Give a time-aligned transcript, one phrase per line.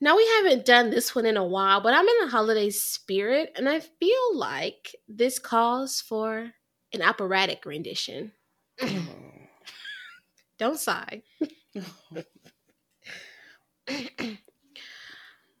[0.00, 3.52] Now, we haven't done this one in a while, but I'm in the holiday spirit,
[3.56, 6.52] and I feel like this calls for
[6.92, 8.32] an operatic rendition.
[10.58, 11.22] Don't sigh.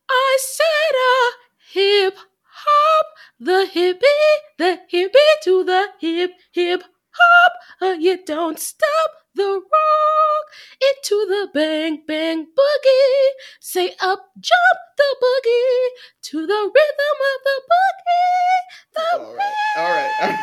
[0.08, 1.32] I said uh, a
[1.72, 3.06] hip hop,
[3.40, 6.82] the hippie, the hippie to the hip hip
[7.18, 7.52] hop.
[7.80, 10.46] Uh, you don't stop the rock
[10.80, 13.28] into the bang bang boogie.
[13.60, 15.88] Say up, jump the boogie
[16.22, 18.60] to the rhythm of the boogie.
[18.94, 20.12] The all right, all right.
[20.20, 20.38] All right.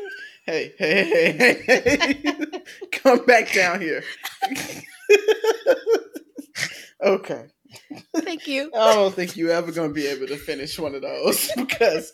[0.46, 2.62] hey, hey, hey, hey, hey.
[2.92, 4.02] Come back down here.
[7.04, 7.46] okay.
[8.16, 8.70] Thank you.
[8.76, 12.12] I don't think you're ever gonna be able to finish one of those because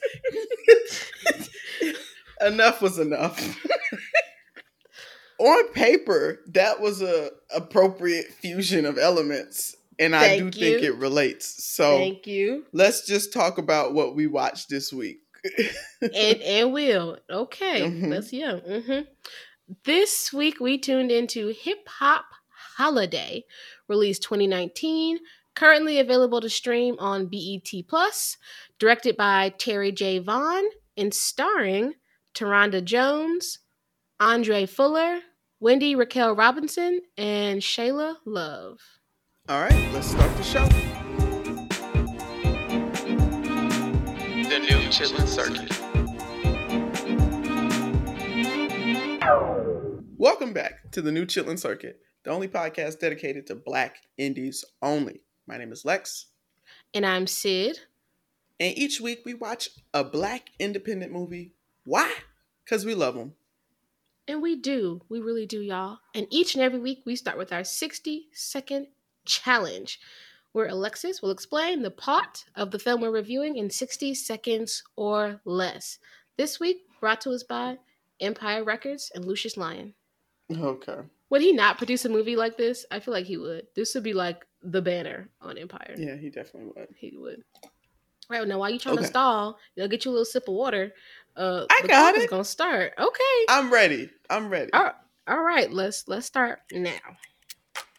[2.46, 3.56] enough was enough.
[5.38, 10.96] On paper, that was a appropriate fusion of elements, and I Thank do think it
[10.96, 11.64] relates.
[11.64, 12.64] So Thank you.
[12.72, 15.20] let's just talk about what we watched this week.
[16.02, 17.18] and and will.
[17.30, 18.08] Okay, Mhm.
[18.08, 18.56] let's yeah.
[18.56, 19.00] hmm
[19.84, 22.24] This week we tuned into Hip Hop
[22.76, 23.44] Holiday,
[23.86, 25.18] released 2019,
[25.54, 28.38] currently available to stream on BET Plus,
[28.80, 30.18] directed by Terry J.
[30.18, 30.64] Vaughn,
[30.96, 31.94] and starring
[32.42, 33.58] Ta'Rhonda Jones,
[34.20, 35.18] Andre Fuller,
[35.58, 38.78] Wendy Raquel Robinson, and Shayla Love.
[39.48, 40.64] All right, let's start the show.
[44.48, 45.72] The new Chitlin Circuit.
[50.16, 55.22] Welcome back to the new Chitlin Circuit, the only podcast dedicated to Black indies only.
[55.48, 56.26] My name is Lex,
[56.94, 57.80] And I'm Syd.
[58.60, 61.54] and each week we watch a Black independent movie.
[61.84, 62.12] Why?
[62.68, 63.32] Because we love them.
[64.26, 65.00] And we do.
[65.08, 66.00] We really do, y'all.
[66.14, 68.88] And each and every week, we start with our 60 second
[69.24, 69.98] challenge,
[70.52, 75.40] where Alexis will explain the plot of the film we're reviewing in 60 seconds or
[75.46, 75.98] less.
[76.36, 77.78] This week, brought to us by
[78.20, 79.94] Empire Records and Lucious Lyon.
[80.54, 80.98] Okay.
[81.30, 82.84] Would he not produce a movie like this?
[82.90, 83.66] I feel like he would.
[83.74, 85.94] This would be like the banner on Empire.
[85.96, 86.88] Yeah, he definitely would.
[86.94, 87.44] He would.
[88.28, 89.04] Right, now while you trying Okay.
[89.04, 90.92] to stall, you'll get you a little sip of water.
[91.36, 92.28] Uh, I got it.
[92.28, 92.92] gonna start.
[92.98, 93.44] Okay.
[93.48, 94.10] I'm ready.
[94.28, 94.72] I'm ready.
[94.72, 94.94] All right.
[95.28, 96.92] All right, let's let's start now.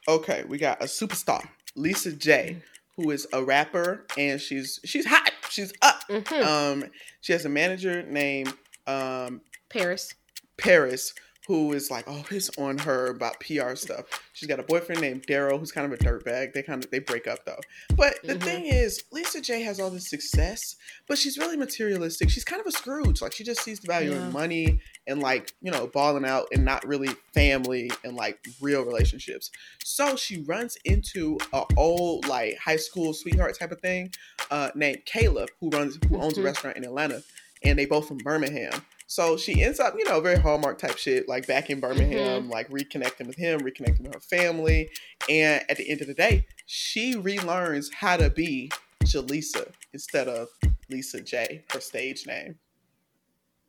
[0.07, 2.62] Okay, we got a superstar, Lisa J,
[2.95, 5.31] who is a rapper and she's she's hot.
[5.50, 6.01] She's up.
[6.09, 6.44] Mhm.
[6.44, 6.85] Um,
[7.22, 8.53] she has a manager named
[8.88, 10.13] um Paris.
[10.57, 11.13] Paris,
[11.50, 14.06] who is like always on her about PR stuff.
[14.34, 16.54] She's got a boyfriend named Daryl, who's kind of a dirtbag.
[16.54, 17.60] They kind of they break up though.
[17.98, 18.44] But the Mhm.
[18.44, 20.76] thing is, Lisa J has all this success,
[21.08, 22.30] but she's really materialistic.
[22.30, 23.20] She's kind of a Scrooge.
[23.24, 24.28] Like she just sees the value Yeah.
[24.28, 28.84] in money and like you know balling out and not really family and like real
[28.84, 29.50] relationships.
[29.84, 34.14] So she runs into a old like high school sweetheart type of thing,
[34.52, 36.46] uh, named Caleb, who runs who owns a Mhm.
[36.46, 37.24] restaurant in Atlanta,
[37.64, 38.86] and they both from Birmingham.
[39.09, 42.52] So she ends up, you know, very hallmark type shit, like back in Birmingham, mm-hmm.
[42.52, 44.88] like reconnecting with him, reconnecting with her family.
[45.28, 48.72] And at the end of the day, she relearns how to be
[49.06, 50.50] Jaleesa instead of
[50.92, 52.56] Lisa J, her stage name.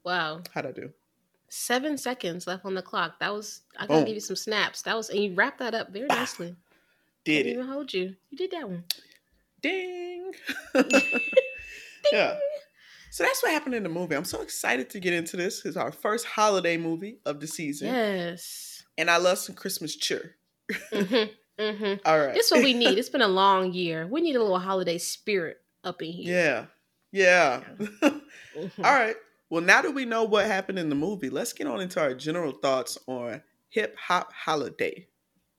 [0.05, 0.43] Wow.
[0.53, 0.91] How'd I do?
[1.49, 3.19] Seven seconds left on the clock.
[3.21, 4.05] That was I gotta Boom.
[4.05, 4.83] give you some snaps.
[4.83, 6.55] That was and you wrapped that up very nicely.
[7.25, 7.55] Did Didn't it.
[7.55, 8.15] even hold you.
[8.29, 8.84] You did that one.
[9.62, 10.33] Ding.
[12.12, 12.37] yeah.
[13.10, 14.15] So that's what happened in the movie.
[14.15, 15.65] I'm so excited to get into this.
[15.65, 17.88] It's our first holiday movie of the season.
[17.88, 18.82] Yes.
[18.97, 20.37] And I love some Christmas cheer.
[20.93, 21.25] hmm
[21.59, 22.34] hmm All right.
[22.34, 22.99] This is what we need.
[22.99, 24.06] It's been a long year.
[24.06, 26.66] We need a little holiday spirit up in here.
[27.12, 27.60] Yeah.
[28.03, 28.10] Yeah.
[28.56, 28.84] Mhm.
[28.84, 29.15] All right.
[29.49, 32.15] Well, now that we know what happened in the movie, let's get on into our
[32.15, 35.06] general thoughts on Hip Hop Holiday.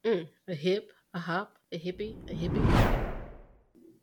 [0.05, 0.27] Mm.
[0.49, 3.00] A hip, a hop, a hippie, a hippie.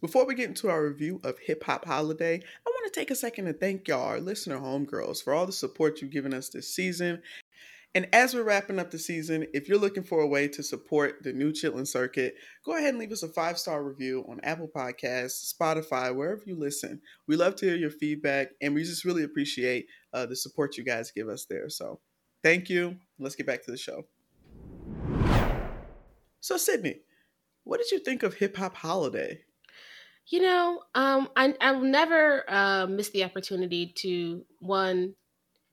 [0.00, 3.16] Before we get into our review of Hip Hop Holiday, I want to take a
[3.16, 6.72] second to thank y'all, our listener homegirls, for all the support you've given us this
[6.72, 7.20] season.
[7.97, 11.25] And as we're wrapping up the season, if you're looking for a way to support
[11.25, 14.70] the new Chitlin Circuit, go ahead and leave us a five star review on Apple
[14.72, 17.00] Podcasts, Spotify, wherever you listen.
[17.26, 20.84] We love to hear your feedback, and we just really appreciate uh, the support you
[20.84, 21.69] guys give us there.
[21.69, 21.99] So,
[22.44, 22.99] thank you.
[23.19, 24.05] Let's get back to the show.
[26.38, 27.00] So, Sydney,
[27.64, 29.40] what did you think of Hip Hop Holiday?
[30.28, 35.14] You know, um, I I will never uh, miss the opportunity to one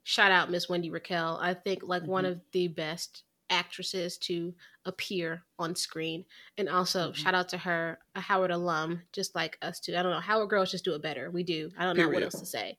[0.03, 1.37] shout out Miss Wendy Raquel.
[1.41, 2.31] I think like one Mhm.
[2.31, 4.55] of the best actresses to
[4.85, 6.25] appear on screen,
[6.57, 7.15] and also Mhm.
[7.15, 9.95] shout out to her, a Howard alum, just like us too.
[9.95, 11.29] I don't know, Howard girls just do it better.
[11.31, 11.71] We do.
[11.77, 12.77] I don't know what else to say.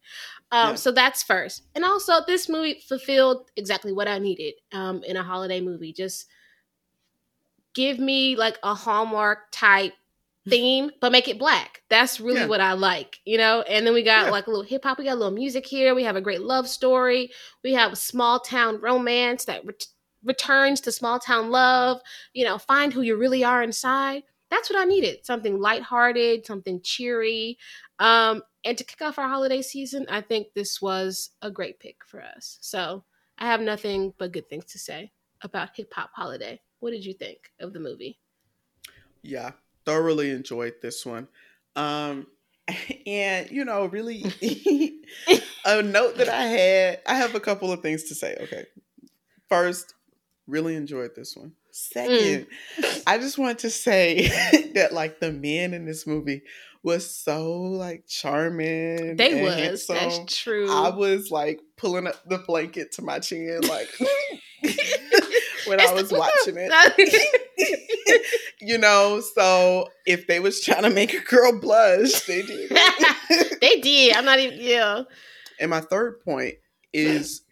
[0.52, 0.74] Um, Yeah.
[0.76, 5.22] So that's first, and also this movie fulfilled exactly what I needed um, in a
[5.22, 5.92] holiday movie.
[5.92, 6.26] Just
[7.74, 9.92] give me like a Hallmark type
[10.48, 11.82] theme, but make it black.
[11.88, 12.46] That's really Yeah.
[12.46, 13.62] what I like, you know.
[13.62, 14.30] And then we got Yeah.
[14.30, 14.98] like a little hip hop.
[14.98, 15.94] We got a little music here.
[15.94, 17.32] We have a great love story.
[17.62, 19.86] We have a small town romance that ret-
[20.22, 22.00] returns to small town love.
[22.32, 24.24] You know, find who you really are inside.
[24.50, 25.26] That's what I needed.
[25.26, 27.58] Something lighthearted, something cheery.
[27.98, 32.04] Um, and to kick off our holiday season, I think this was a great pick
[32.04, 32.58] for us.
[32.60, 33.04] So
[33.38, 35.12] I have nothing but good things to say
[35.42, 36.60] about Hip Hop Holiday.
[36.80, 38.20] What did you think of the movie?
[39.22, 39.52] Yeah,
[39.86, 41.28] thoroughly enjoyed this one.
[41.76, 42.26] Um,
[43.06, 44.24] and you know, really,
[45.64, 47.00] a note that I had.
[47.06, 48.36] I have a couple of things to say.
[48.40, 48.66] Okay,
[49.48, 49.94] first,
[50.46, 51.52] really enjoyed this one.
[51.70, 52.46] Second,
[53.06, 54.28] I just want to say
[54.74, 56.42] that like the men in this movie
[56.82, 59.16] was so like charming.
[59.16, 59.54] They was.
[59.54, 59.96] handsome.
[59.96, 60.70] That's true.
[60.70, 63.90] I was like pulling up the blanket to my chin, like
[65.66, 68.22] when I was watching it.
[68.60, 72.70] you know, so if they was trying to make a girl blush, they did.
[73.60, 74.16] they did.
[74.16, 74.58] I'm not even.
[74.60, 75.02] Yeah.
[75.60, 76.54] and my third point
[76.92, 77.42] is,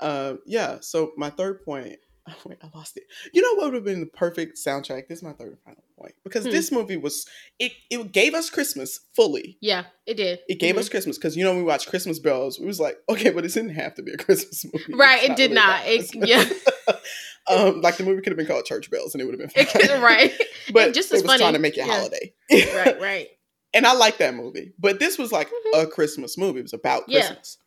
[0.00, 0.78] um, yeah.
[0.80, 1.98] So my third point.
[2.44, 3.04] Wait, I lost it.
[3.32, 5.08] You know what would have been the perfect soundtrack?
[5.08, 6.50] This is my third and final point because Hmm.
[6.50, 7.26] this movie was
[7.58, 7.72] it.
[7.90, 9.58] It gave us Christmas fully.
[9.60, 9.84] Yeah.
[10.06, 10.40] It did.
[10.48, 10.78] It gave Mhm.
[10.78, 13.44] us Christmas because you know when we watched Christmas Bells, we was like, okay, but
[13.44, 14.94] it didn't have to be a Christmas movie.
[14.94, 15.82] Right, it did really not.
[15.86, 16.44] It- yeah.
[17.48, 19.66] um, like the movie could have been called Church Bells and it would have been
[19.66, 20.00] fine.
[20.02, 20.32] right.
[20.72, 21.40] but just as it as was funny.
[21.40, 21.96] trying to make it Yeah.
[21.96, 22.34] holiday.
[22.50, 23.00] Right.
[23.00, 23.28] Right.
[23.74, 25.82] and I like that movie, but this was like Mhm.
[25.82, 26.60] a Christmas movie.
[26.60, 27.26] It was about Yeah.
[27.26, 27.58] Christmas.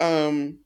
[0.00, 0.58] Um,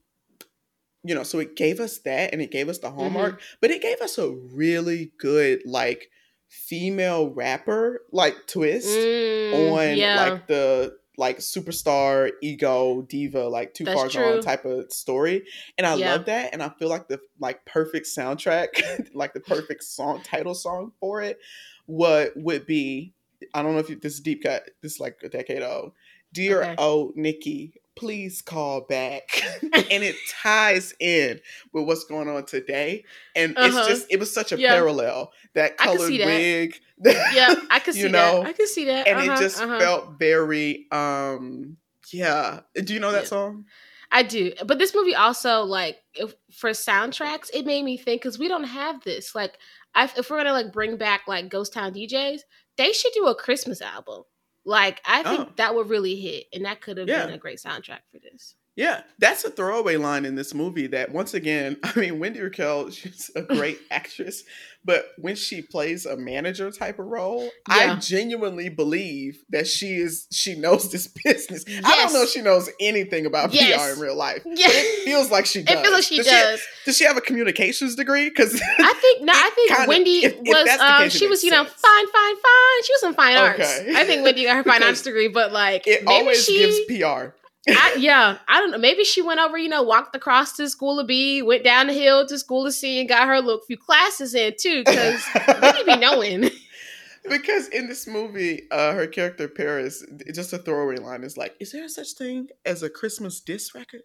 [1.03, 3.57] you know, so it gave us that, and it gave us the hallmark, Mm-hmm.
[3.61, 6.11] but it gave us a really good like
[6.49, 10.17] female rapper like twist Mm, on yeah.
[10.17, 14.23] like the like superstar ego diva like too That's far true.
[14.23, 15.45] gone type of story
[15.79, 16.13] and i Yeah.
[16.13, 18.69] love that and i feel like the like perfect soundtrack
[19.15, 21.39] like the perfect song title song for it
[21.87, 23.13] what would be
[23.55, 25.93] i don't know if you, this is deep cut this is like a decade old
[26.33, 26.75] dear Okay.
[26.79, 31.39] oh nicki please call back and it ties in
[31.73, 33.05] with what's going on today
[33.37, 33.79] and Uh-huh.
[33.79, 34.75] it's just it was such a Yeah.
[34.75, 36.25] parallel that colored that.
[36.27, 37.55] wig yeah.
[37.71, 38.47] I could see you know, that.
[38.49, 39.07] I could see that.
[39.07, 39.79] and Uh-huh, it just uh-huh.
[39.79, 41.77] felt very um
[42.13, 43.29] yeah do you know that Yeah.
[43.29, 43.65] song
[44.13, 44.53] I do.
[44.67, 48.65] But this movie also like if, for soundtracks, it made me think because we don't
[48.65, 49.37] have this.
[49.37, 49.57] Like,
[49.95, 52.41] I, if we're gonna like bring back like Ghost Town DJs,
[52.77, 54.25] they should do a Christmas album.
[54.65, 55.53] Like, I think Oh.
[55.57, 57.25] that would really hit, and that could have Yeah.
[57.27, 58.57] been a great soundtrack for this.
[58.77, 62.91] Yeah that's a throwaway line in this movie that once again i mean wendy raquel
[62.91, 64.45] she's a great actress
[64.83, 70.27] but when she plays a manager type of role i genuinely believe that she is
[70.33, 73.89] she knows this business i don't know if she knows anything about Yes.
[73.89, 74.69] pr in real life Yeah.
[74.71, 76.61] it feels like she It does feels like she does does.
[76.87, 79.33] does she have a communications degree because I think no.
[79.35, 80.65] I think kinda- Wendy if- if was.
[80.65, 81.75] the um, case, she was, you know, sense.
[81.81, 82.83] fine, fine, fine.
[82.85, 83.61] She was in fine arts.
[83.95, 87.35] I think Wendy got her fine arts degree, but like it always she, gives pr
[87.69, 88.79] I, yeah, I don't know.
[88.79, 91.93] Maybe she went over, you know, walked across to School of B, went down the
[91.93, 94.83] hill to School of C, and got her little few classes in too.
[94.85, 95.23] Because
[95.61, 96.51] Wendy be knowing.
[97.29, 101.73] because in this movie, uh, her character Paris, just a throwaway line is like, "Is
[101.73, 104.03] there such thing as a Christmas disc record?"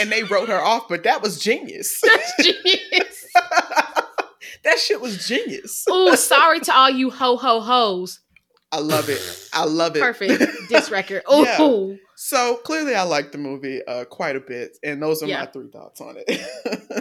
[0.00, 2.00] And they wrote her off, but that was genius.
[2.04, 3.26] That's Genius.
[4.64, 5.84] that shit was genius.
[5.88, 8.20] Ooh, sorry to all you ho ho hoes.
[8.76, 9.48] I love it.
[9.54, 10.00] I love it.
[10.02, 11.22] Perfect disc record.
[11.32, 11.94] Ooh, Yeah.
[12.14, 15.40] So clearly, I like the movie uh, quite a bit, and those are Yeah.
[15.40, 16.26] my three thoughts on it.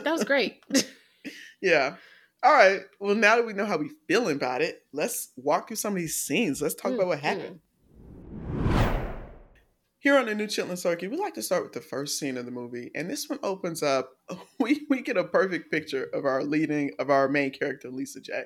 [0.04, 0.64] that was great.
[1.62, 1.96] yeah.
[2.44, 2.82] All right.
[3.00, 6.00] Well, now that we know how we feel about it, let's walk through some of
[6.00, 6.62] these scenes.
[6.62, 7.60] Let's talk about what Mm, happened.
[10.06, 12.46] Here on the New Chitlin Circuit, we like to start with the first scene of
[12.46, 14.12] the movie, and this one opens up.
[14.60, 18.44] We we get a perfect picture of our leading of our main character, Lisa J.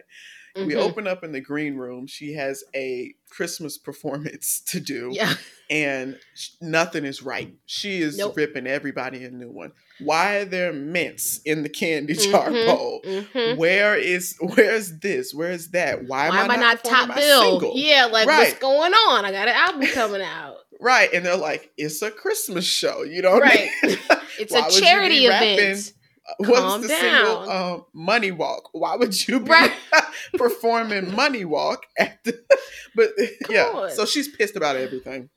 [0.55, 0.77] We Mhm.
[0.77, 2.07] open up in the green room.
[2.07, 5.33] She has a Christmas performance to do, Yeah.
[5.69, 6.17] and
[6.61, 7.53] nothing is right.
[7.65, 8.37] She is Nope.
[8.37, 9.73] ripping everybody a new one.
[9.99, 12.65] Why are there mints in the candy jar Mhm.
[12.67, 13.01] bowl?
[13.05, 13.57] Mhm.
[13.57, 15.33] Where is where's this?
[15.33, 16.05] Where's that?
[16.07, 17.73] Why, Why am I not top bill?
[17.75, 19.25] Yeah, like what's going on?
[19.25, 20.55] I got an album coming out.
[20.79, 21.11] Right.
[21.13, 23.03] And they're like, it's a Christmas show.
[23.03, 23.69] You know what Right.
[23.83, 23.97] I mean?
[24.39, 25.93] It's Why a would you be charity event.
[26.37, 26.99] What's Calm the down.
[26.99, 27.49] single?
[27.49, 28.69] Um, Money Walk.
[28.71, 29.73] Why would you be Right.
[30.37, 32.39] performing Money Walk at the
[32.95, 33.09] but
[33.49, 33.63] yeah.
[33.65, 33.91] on.
[33.91, 35.29] So she's pissed about everything.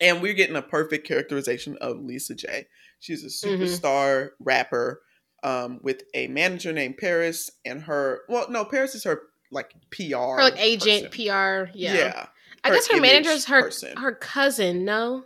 [0.00, 2.66] And we're getting a perfect characterization of Lisa J.
[3.00, 3.62] She's a Mm-hmm.
[3.62, 5.00] superstar rapper
[5.42, 10.02] um, with a manager named Paris and her well, no, Paris is her like PR.
[10.16, 11.24] Her like agent, person.
[11.26, 11.70] PR.
[11.74, 11.94] Yeah.
[11.94, 12.26] Yeah.
[12.70, 13.96] I guess her manager's her person.
[13.96, 15.24] her cousin, no?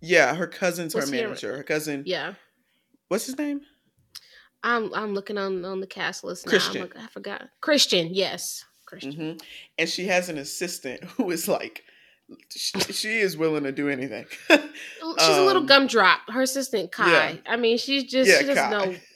[0.00, 1.56] Yeah, her cousin's What's her manager.
[1.56, 2.34] Her cousin Yeah.
[3.08, 3.60] what's his name?
[4.62, 6.50] I'm I'm looking on on the cast list now.
[6.50, 6.82] Christian.
[6.82, 7.42] I'm like, I forgot.
[7.60, 8.64] Christian, yes.
[8.86, 9.12] Christian.
[9.12, 9.32] hmm
[9.78, 11.82] And she has an assistant who is like,
[12.50, 14.26] she, she is willing to do anything.
[14.48, 14.58] She's
[15.28, 16.20] a little Um, gumdrop.
[16.28, 17.10] Her assistant Kai.
[17.10, 17.36] yeah.
[17.46, 18.70] I mean, she's just yeah, she doesn't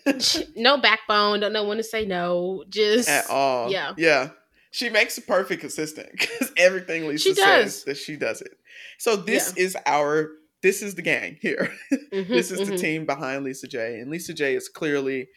[0.06, 1.40] know she- no backbone.
[1.40, 2.64] Don't know when to say no.
[2.68, 3.70] Just At all.
[3.70, 3.92] Yeah.
[3.98, 4.30] Yeah.
[4.74, 7.44] She makes a perfect assistant because everything Lisa She does.
[7.44, 8.58] says that she does it.
[8.98, 10.30] So this is our
[10.62, 11.72] this is the gang here.
[12.12, 12.80] Mhm, this is the mhm.
[12.80, 14.00] team behind Lisa J.
[14.00, 15.28] And Lisa J is clearly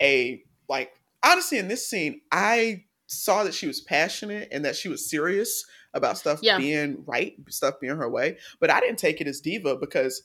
[0.00, 0.92] a like
[1.24, 5.64] honestly in this scene, I saw that she was passionate and that she was serious
[5.92, 6.58] about stuff Yeah.
[6.58, 8.38] being right, stuff being her way.
[8.60, 10.22] But I didn't take it as diva because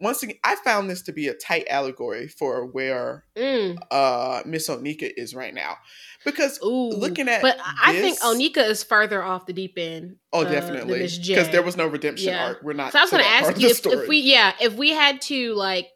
[0.00, 4.68] once again, I found this to be a tight allegory for where Mm, uh Miss
[4.68, 5.76] Onika is right now.
[6.24, 6.90] Because ooh.
[6.90, 10.16] looking at but I I think Onika is further off the deep end.
[10.32, 11.00] Oh, uh, definitely.
[11.26, 12.44] Because there was no redemption Yeah.
[12.46, 12.62] arc.
[12.62, 12.92] We're not.
[12.92, 15.54] So I was going to ask you if, if we, yeah, if we had to
[15.54, 15.88] like,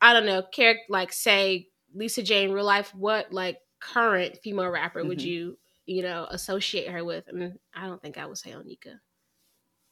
[0.00, 5.04] I don't know, character like say Lisa Jane real life, what like current female rapper
[5.04, 5.24] would Mhm.
[5.24, 7.24] you, you know, associate her with?
[7.28, 8.98] And I don't think I would say Onika.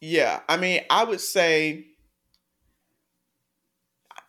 [0.00, 1.86] Yeah, I mean, I would say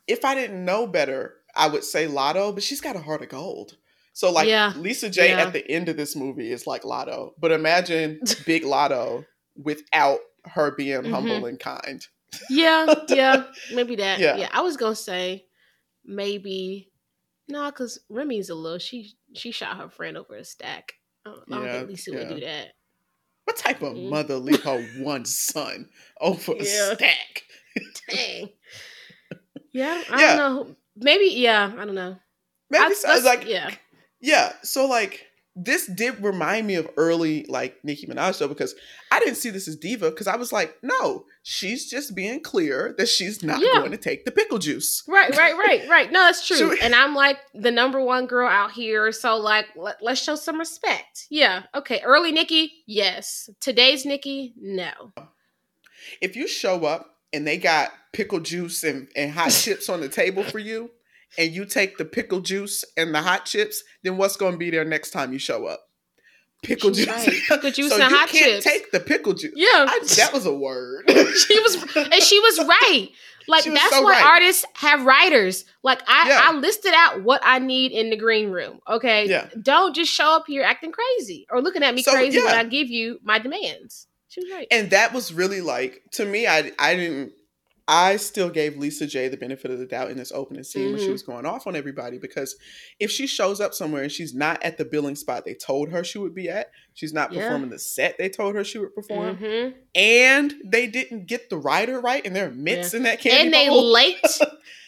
[0.07, 3.29] if I didn't know better, I would say Latto, but she's got a heart of
[3.29, 3.77] gold.
[4.13, 5.41] So like Yeah, Lisa J yeah.
[5.41, 10.71] at the end of this movie is like Latto, but imagine Big Latto without her
[10.71, 11.09] being Mhm.
[11.11, 12.05] humble and kind.
[12.49, 14.19] Yeah, yeah, maybe that.
[14.19, 14.37] Yeah.
[14.37, 14.49] Yeah.
[14.51, 15.45] I was gonna say
[16.03, 16.91] maybe
[17.47, 18.79] no, because Remy's a little.
[18.79, 20.93] She she shot her friend over a stack.
[21.25, 22.73] I don't, I don't think Lisa would do that.
[23.45, 24.09] What type of Mhm.
[24.09, 27.43] mother leave her one son over a stack?
[28.09, 28.49] Dang.
[29.77, 30.35] Yeah, I Yeah.
[30.35, 30.75] don't know.
[30.95, 32.17] Maybe yeah, I don't know.
[32.69, 33.69] Maybe I- so, like yeah.
[34.19, 35.23] Yeah, so like
[35.59, 38.75] this did remind me of early like Nicki Minaj though because
[39.11, 42.93] I didn't see this as diva because I was like, no, she's just being clear
[42.99, 43.79] that she's not Yeah.
[43.79, 45.01] going to take the pickle juice.
[45.07, 46.11] Right, right, right, right.
[46.11, 46.77] No, that's true.
[46.79, 50.59] And I'm like the number one girl out here, so like let, let's show some
[50.59, 51.25] respect.
[51.31, 51.63] Yeah.
[51.73, 52.01] Okay.
[52.03, 53.49] Early Nicki, yes.
[53.59, 54.91] Today's Nicki, no.
[56.21, 60.09] If you show up and they got pickle juice and, and hot chips on the
[60.09, 60.91] table for you,
[61.37, 64.69] and you take the pickle juice and the hot chips, then what's going to be
[64.69, 65.81] there next time you show up?
[66.63, 67.27] Pickle She's juice.
[67.27, 67.37] right.
[67.49, 68.63] Pickle juice so and you hot can't chips.
[68.63, 69.53] take the pickle juice.
[69.55, 69.85] Yeah.
[69.87, 71.03] I, that was a word.
[71.09, 73.09] she was and she was right.
[73.47, 74.25] Like that's so why right.
[74.25, 75.65] artists have writers.
[75.83, 76.41] Like I, Yeah.
[76.43, 78.79] I listed out what I need in the green room.
[78.89, 79.29] Okay.
[79.29, 79.49] Yeah.
[79.61, 82.55] Don't just show up here acting crazy or looking at me So, crazy when.
[82.55, 84.07] I give you my demands.
[84.51, 84.67] Right.
[84.71, 87.31] and that was really like to me i i didn't
[87.87, 90.99] i still gave lisa j the benefit of the doubt in this opening scene when
[91.01, 91.11] she Mhm.
[91.13, 92.55] was going off on everybody because
[92.99, 96.03] if she shows up somewhere and she's not at the billing spot they told her
[96.03, 97.43] she would be at she's not Yeah.
[97.43, 99.73] performing the set they told her she would perform Mhm.
[99.95, 103.69] and they didn't get the writer right and they're mitts in that candy and they
[103.69, 103.91] bowl.
[103.91, 104.17] late.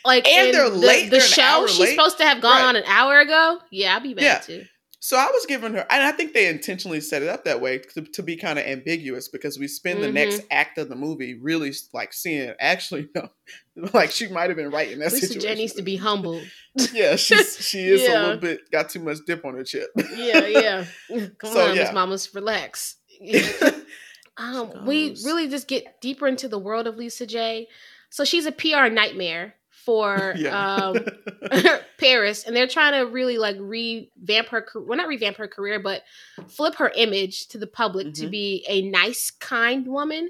[0.06, 1.10] Like And they're the, late.
[1.12, 1.89] The show she's late.
[1.89, 2.68] supposed to have gone Right.
[2.70, 3.60] on an hour ago.
[3.70, 4.39] Yeah, I'll be back Yeah.
[4.39, 4.65] too.
[5.00, 7.77] So i was giving her and i think they intentionally set it up that way
[7.77, 10.48] to, to be kind of ambiguous because we spend the next Mm-hmm.
[10.51, 13.29] act of the movie really like seeing actually no
[13.94, 15.27] like she might have been right in that situation.
[15.27, 16.41] Lisa situation J needs to be humble.
[16.94, 19.89] yeah, she's she is a little bit got too much dip on her chip.
[20.15, 20.86] Yeah, yeah.
[21.10, 21.84] Come So, on, yeah.
[21.84, 22.98] Miss Mamas, relax.
[24.38, 27.68] um, we really just get deeper into the world of Lisa J.
[28.10, 29.56] So she's a PR nightmare
[29.89, 30.75] for yeah.
[30.75, 30.98] um,
[31.98, 34.63] Paris, and they're trying to really like revamp her.
[34.75, 36.03] Well, not revamp her career, but
[36.48, 38.31] flip her image to the public to Mhm.
[38.31, 40.29] be a nice, kind woman.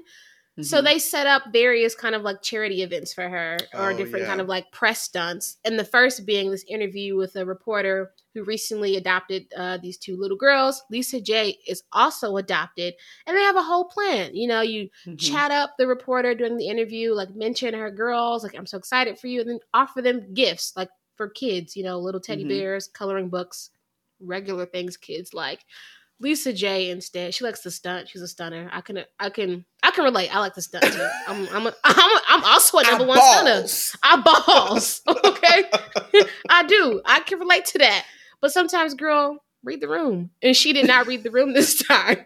[0.62, 0.84] So Mhm.
[0.84, 4.28] they set up various kind of like charity events for her or Oh, different yeah.
[4.28, 5.56] kind of like press stunts.
[5.64, 10.16] And the first being this interview with a reporter who recently adopted uh, these two
[10.16, 10.82] little girls.
[10.90, 12.94] Lisa J is also adopted,
[13.26, 14.34] and they have a whole plan.
[14.36, 15.18] You know, you Mhm.
[15.18, 19.18] chat up the reporter during the interview, like mention her girls, like I'm so excited
[19.18, 22.48] for you, and then offer them gifts like for kids, you know, little teddy Mhm.
[22.48, 23.70] bears, coloring books,
[24.20, 25.60] regular things kids like.
[26.20, 28.08] Lisa J instead, she likes to stunt.
[28.08, 28.68] She's a stunner.
[28.72, 30.34] I can, I can, I can relate.
[30.34, 31.08] I like to stunt too.
[31.26, 33.98] I'm, I'm, a, I'm, a, I'm also a number I one stunner.
[34.02, 35.00] I balls.
[35.30, 35.64] Okay,
[36.50, 37.00] I do.
[37.04, 38.04] I can relate to that.
[38.40, 42.24] But sometimes, girl, read the room, and she did not read the room this time.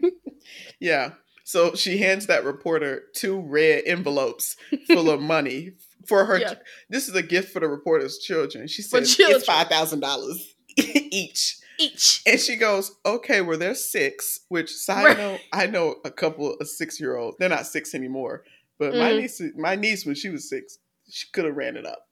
[0.81, 1.13] Yeah.
[1.45, 5.73] So she hands that reporter two red envelopes full of money
[6.07, 6.39] for her.
[6.39, 6.55] Yeah.
[6.89, 8.67] This is a gift for the reporter's children.
[8.67, 11.59] She says it's five thousand dollars each.
[11.79, 12.23] Each.
[12.27, 15.17] And she goes, okay, well, they're six, which side Right.
[15.19, 17.37] note, I know a couple of six year olds.
[17.39, 18.45] They're not six anymore.
[18.79, 19.21] But my Mhm.
[19.21, 20.79] niece, my niece, when she was six,
[21.11, 22.09] she could have ran it up.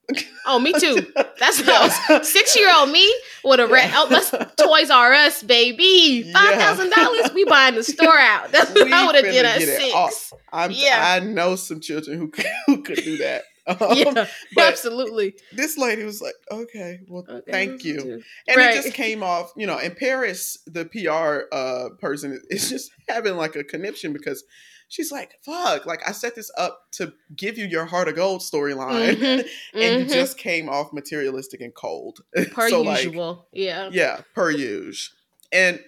[0.47, 1.07] Oh, me too.
[1.38, 2.21] That's Yeah.
[2.23, 3.12] six year old me
[3.45, 3.71] would have.
[3.71, 3.90] Yeah.
[3.97, 6.25] Oh, let's Toys R Us, baby.
[6.26, 6.33] Yeah.
[6.33, 7.33] Five thousand dollars.
[7.33, 8.52] We buying the store out.
[8.52, 10.33] That's what We I would have did at six.
[10.71, 11.02] Yeah.
[11.04, 13.42] I know some children who could, who could do that.
[13.66, 14.26] Um, yeah,
[14.59, 15.35] absolutely.
[15.52, 18.00] this lady was like, okay, well, Okay, thank you.
[18.00, 18.75] too- And Right.
[18.76, 23.37] it just came off, you know, in Paris, the PR uh, person is just having
[23.37, 24.42] like a conniption because
[24.88, 28.40] she's like, fuck, like I set this up to give you your heart of gold
[28.40, 29.14] storyline.
[29.14, 30.12] Mhm, and you mhm.
[30.12, 32.19] just came off materialistic and cold.
[32.50, 33.47] per so, like, usual.
[33.52, 33.88] yeah.
[33.92, 35.16] yeah, per usual.
[35.52, 35.78] And,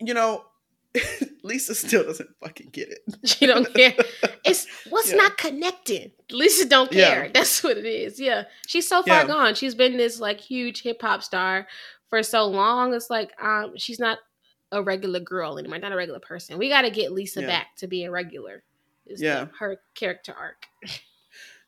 [0.00, 0.44] you know,
[1.42, 3.00] Lisa still doesn't fucking get it.
[3.28, 3.94] She don't care.
[4.44, 5.16] It's what's Yeah.
[5.18, 6.12] not connecting.
[6.30, 7.08] Lisa don't Yeah.
[7.14, 7.30] care.
[7.32, 8.18] That's what it is.
[8.20, 8.44] Yeah.
[8.66, 9.26] She's so far Yeah.
[9.26, 9.54] gone.
[9.54, 11.66] She's been this like huge hip hop star
[12.08, 12.92] for so long.
[12.94, 14.18] It's like um she's not
[14.72, 16.58] a regular girl anymore, not a regular person.
[16.58, 17.46] We gotta get Lisa Yeah.
[17.46, 18.62] back to being regular.
[19.06, 19.44] Is Yeah.
[19.44, 20.66] the- her character arc.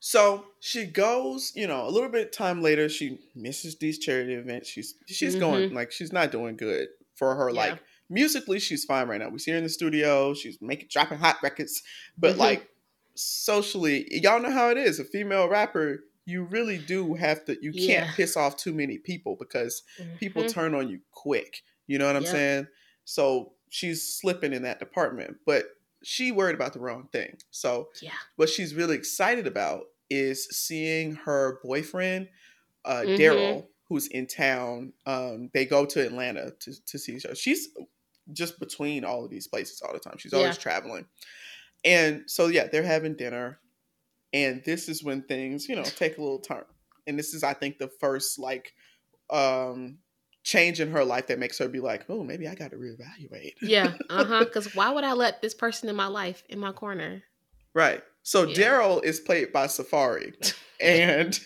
[0.00, 4.69] So she goes, you know, a little bit time later, she misses these charity events.
[4.69, 7.47] She's she's going like she's not doing good for her.
[7.47, 7.55] Mm-hmm.
[7.57, 7.62] Yeah.
[7.73, 9.28] Like musically, she's fine right now.
[9.28, 10.35] We see her in the studio.
[10.35, 11.83] She's making dropping hot records,
[12.19, 12.38] but Mhm.
[12.38, 12.69] like
[13.14, 14.99] socially, y'all know how it is.
[14.99, 17.57] A female rapper, you really do have to.
[17.62, 19.83] You can't piss off too many people because
[20.19, 20.52] people Mhm.
[20.52, 21.62] turn on you quick.
[21.87, 22.33] You know what I'm Yep.
[22.33, 22.66] saying?
[23.04, 25.66] So she's slipping in that department, but
[26.02, 27.38] she worried about the wrong thing.
[27.50, 28.12] So Yeah.
[28.37, 32.28] what she's really excited about is seeing her boyfriend,
[32.85, 33.16] uh, Mhm.
[33.16, 34.92] Daryl, who's in town.
[35.07, 37.35] Um, they go to Atlanta to, to see each other.
[37.35, 37.69] She's
[38.33, 40.17] just between all of these places all the time.
[40.19, 40.62] She's always Yeah.
[40.62, 41.07] traveling.
[41.85, 43.59] And so, yeah, they're having dinner.
[44.33, 46.65] And this is when things, you know, take a little turn.
[47.07, 48.73] And this is, I think, the first like
[49.31, 49.99] um
[50.45, 53.55] change in her life that makes her be like, oh, maybe I got to reevaluate.
[53.62, 53.93] Yeah.
[54.11, 54.45] Uh-huh.
[54.45, 57.23] Because why would I let this person in my life in my corner?
[57.75, 58.03] Right.
[58.23, 58.55] So Yeah.
[58.57, 60.35] Daryl is played by Safaree.
[60.81, 61.39] And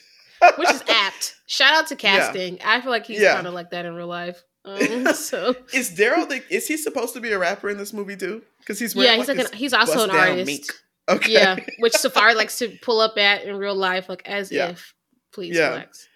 [0.56, 1.36] Which is apt.
[1.46, 2.18] Shout out to Yeah.
[2.18, 2.58] casting.
[2.64, 3.34] I feel like he's Yeah.
[3.34, 4.42] kind of like that in real life.
[4.66, 8.16] Um, so Is Daryl the is he supposed to be a rapper in this movie
[8.16, 8.42] too?
[8.58, 10.46] Because he's wearing yeah, he's like this an, he's also an artist.
[10.46, 10.64] mink.
[11.08, 11.32] Okay.
[11.32, 14.70] Yeah, which Safaree likes to pull up at in real life, like as Yeah.
[14.70, 14.92] if.
[15.32, 15.68] Please Yeah.
[15.70, 16.08] relax.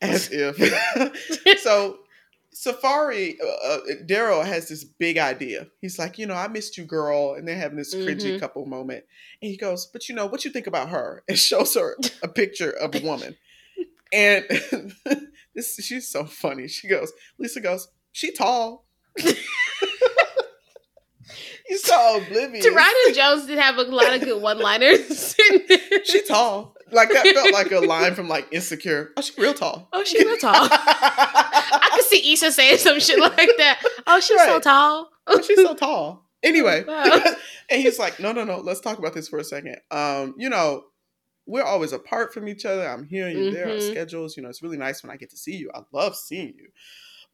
[0.00, 1.58] As if.
[1.62, 1.98] so
[2.54, 5.66] Safaree, uh, uh, Daryl has this big idea.
[5.80, 8.40] He's like, you know, I missed you, girl, and they're having this cringy Mhm.
[8.40, 9.04] couple moment.
[9.42, 11.22] And he goes, but you know, what you think about her?
[11.28, 13.36] And shows her a picture of a woman.
[14.12, 14.44] And
[15.54, 16.68] this she's so funny.
[16.68, 18.86] She goes, Lisa goes, she tall.
[21.68, 22.64] He's so oblivious.
[22.64, 25.34] Ta'Rhonda Jones did have a lot of good one-liners.
[26.04, 26.74] She tall.
[26.92, 29.10] Like that felt like a line from like Insecure.
[29.16, 29.88] Oh, she real tall.
[29.92, 30.54] Oh, she real tall.
[30.54, 33.82] I could see Issa saying some shit like that.
[34.06, 35.10] Oh, she's so tall.
[35.26, 36.24] Oh, she's so tall.
[36.44, 37.20] Anyway, Wow.
[37.68, 38.58] and he's like, no, no, no.
[38.60, 39.76] Let's talk about this for a second.
[39.90, 40.84] Um, you know,
[41.46, 42.88] we're always apart from each other.
[42.88, 43.66] I'm here and you're there.
[43.68, 43.90] Our Mhm.
[43.90, 44.36] schedules.
[44.36, 45.70] You know, it's really nice when I get to see you.
[45.74, 46.68] I love seeing you.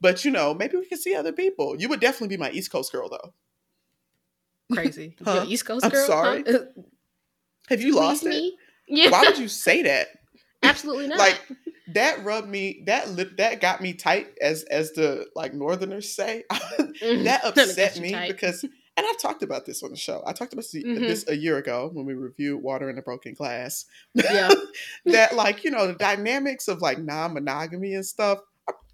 [0.03, 1.77] But you know, maybe we can see other people.
[1.81, 3.33] You would definitely be my East Coast girl, though.
[4.75, 5.17] Crazy.
[5.25, 5.45] Huh?
[5.47, 6.07] East Coast I'm girl.
[6.07, 6.45] sorry.
[6.47, 6.59] Huh?
[7.69, 8.31] Have you lost Please it?
[8.41, 8.57] me?
[8.89, 9.11] Yeah.
[9.11, 10.09] Why would you say that?
[10.63, 11.19] Absolutely not.
[11.19, 11.41] like
[11.95, 16.45] that rubbed me that lip that got me tight as as the like northerners say
[16.51, 17.25] Mhm.
[17.25, 18.29] that upset me tight.
[18.31, 18.71] because and
[19.07, 21.01] i've talked about this on the show i talked about this, Mhm.
[21.01, 24.51] this a year ago when we reviewed water in a broken glass Yeah.
[25.07, 28.39] that like you know the dynamics of like non-monogamy and stuff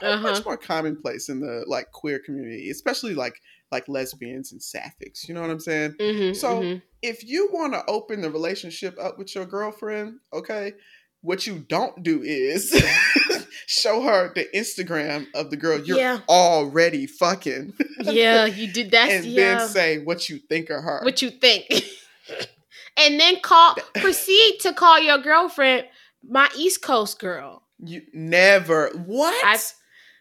[0.01, 0.23] Uh-huh.
[0.23, 3.41] much more commonplace in the like queer community especially like
[3.73, 6.83] like lesbians and sapphics you know what i'm saying Mhm, So- mhm.
[7.03, 10.73] if you want to open the relationship up with your girlfriend, okay,
[11.21, 12.71] what you don't do is
[13.67, 16.21] show her the Instagram of the girl you're Yeah.
[16.29, 19.11] already fucking yeah, you did that.
[19.11, 19.59] and yeah.
[19.59, 21.01] then say what you think of her.
[21.05, 21.67] what you think.
[22.97, 25.87] and then call proceed to call your girlfriend
[26.29, 27.63] my East Coast girl.
[27.85, 29.35] you never what?
[29.45, 29.59] I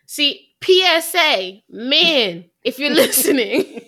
[0.07, 3.81] see PSA, men, if you're listening.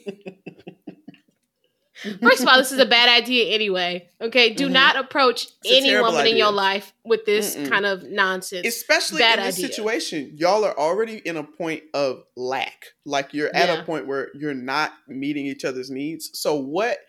[2.21, 4.07] First of all, this is a bad idea anyway.
[4.21, 4.71] Okay, do Mhm.
[4.71, 7.69] not approach It's any woman in your life with this Mm-mm.
[7.69, 8.65] kind of nonsense.
[8.65, 9.67] Especially bad in this idea.
[9.67, 12.85] situation, y'all are already in a point of lack.
[13.05, 13.81] Like you're at Yeah.
[13.81, 16.29] a point where you're not meeting each other's needs.
[16.39, 16.99] So what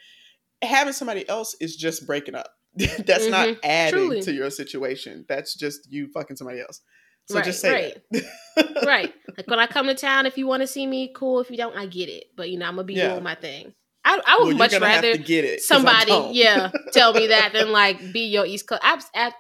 [0.61, 2.53] having somebody else is just breaking up.
[2.75, 3.59] That's not Mhm.
[3.63, 4.23] adding Truly.
[4.23, 5.25] to your situation.
[5.29, 6.81] That's just you fucking somebody else.
[7.31, 8.83] So Right, just say that.
[8.87, 9.13] right.
[9.37, 11.41] Like when I come to town, if you want to see me, cool.
[11.41, 12.25] If you don't, I get it.
[12.37, 13.11] But you know, I'm gonna be Yeah.
[13.11, 13.73] doing my thing.
[14.05, 18.13] I, I would Well, much rather get it, somebody, yeah, tell me that than like
[18.13, 18.81] be your East Coast.
[18.83, 19.35] Abs- ab-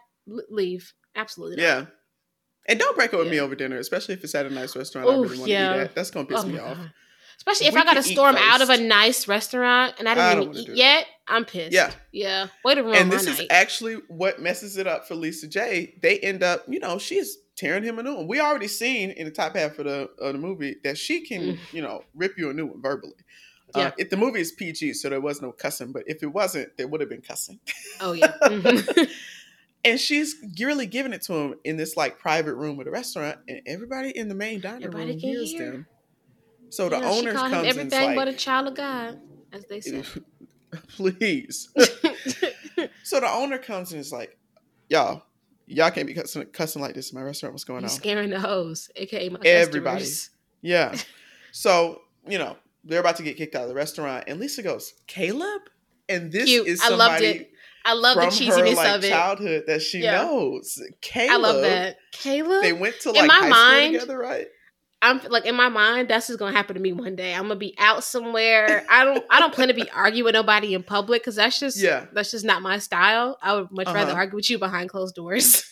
[0.51, 0.93] leave.
[1.17, 1.57] Absolutely.
[1.57, 1.63] Not.
[1.63, 1.85] Yeah.
[2.69, 5.09] And don't break up with me over dinner, especially if it's at a nice restaurant.
[5.09, 5.75] I Oof, really want to yeah.
[5.75, 5.95] eat at.
[5.95, 6.77] That's gonna piss Oh me off.
[6.77, 6.93] God.
[7.41, 10.15] Especially if We I got to storm out of a nice restaurant and I I
[10.35, 11.73] didn't don't even eat yet, I'm pissed.
[11.73, 11.91] Yeah.
[12.13, 12.49] Yeah.
[12.65, 13.47] Way to ruin And this is night.
[13.51, 15.95] actually what messes it up for Lisa J.
[16.03, 18.29] They end up, you know, she's tearing him a new one.
[18.29, 21.41] We already seen in the top half of the of the movie that she can,
[21.41, 21.59] Mm.
[21.73, 23.15] you know, rip you a new one verbally.
[23.75, 23.85] Yeah.
[23.87, 26.77] Uh, if the movie is PG, so there was no cussing, but if it wasn't,
[26.77, 27.59] there would have been cussing.
[28.01, 28.33] oh yeah.
[28.43, 29.09] Mhm.
[29.83, 33.39] And she's really giving it to him in this like private room of the restaurant,
[33.49, 35.71] and everybody in the main dining Everybody room hears hear.
[35.73, 35.87] them.
[36.71, 39.19] So the owner comes and everything like, but a child of God,
[39.53, 40.03] as they say.
[40.89, 41.69] please.
[43.03, 44.39] so the owner comes and is like,
[44.89, 45.25] y'all,
[45.67, 47.53] y'all can't be cussing, cussing like this in my restaurant.
[47.55, 47.91] What's going you on?
[47.91, 50.01] scaring the hoes, aka my Everybody.
[50.01, 50.31] customers.
[50.63, 50.97] Yeah.
[51.53, 54.23] So, you know, they're about to get kicked out of the restaurant.
[54.29, 55.63] And Lisa goes, Caleb?
[56.09, 56.69] And this Cute.
[56.69, 57.51] is I somebody loved it.
[57.85, 59.09] I love the cheesiness her like of it.
[59.09, 60.23] childhood that she Yeah.
[60.23, 60.81] knows.
[61.01, 61.33] Caleb.
[61.33, 61.97] I love that.
[62.13, 62.63] Caleb.
[62.63, 64.47] They went to In like my high mind- school together, right?
[65.03, 67.33] I'm like in my mind, that's just gonna happen to me one day.
[67.35, 68.85] I'm gonna be out somewhere.
[68.91, 71.79] I don't I don't plan to be arguing with nobody in public because that's just
[71.79, 72.07] Yeah.
[72.13, 73.39] that's just not my style.
[73.43, 74.21] I would much rather Uh-huh.
[74.21, 75.65] argue with you behind closed doors.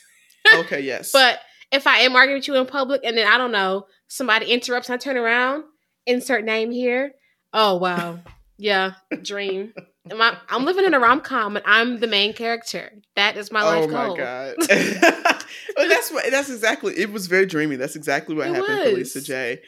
[0.54, 1.12] Okay, yes.
[1.12, 4.46] but if I am arguing with you in public and then I don't know, somebody
[4.46, 5.64] interrupts and I turn around,
[6.06, 7.12] insert name here.
[7.52, 8.20] Oh wow.
[8.60, 9.72] Yeah, dream.
[10.12, 12.92] I, I'm living in a rom com and I'm the main character.
[13.16, 14.16] That is my life oh my goal.
[14.16, 14.54] god.
[14.68, 17.76] but that's what that's exactly it was very dreamy.
[17.76, 18.92] That's exactly what It happened for.
[18.96, 19.60] Lisa J.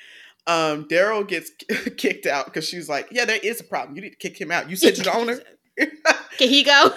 [0.47, 1.51] Um, Daryl gets
[1.97, 3.97] kicked out because she's like, Yeah, there is a problem.
[3.97, 4.69] You need to kick him out.
[4.71, 5.39] You said you're the owner.
[6.39, 6.91] Can he go?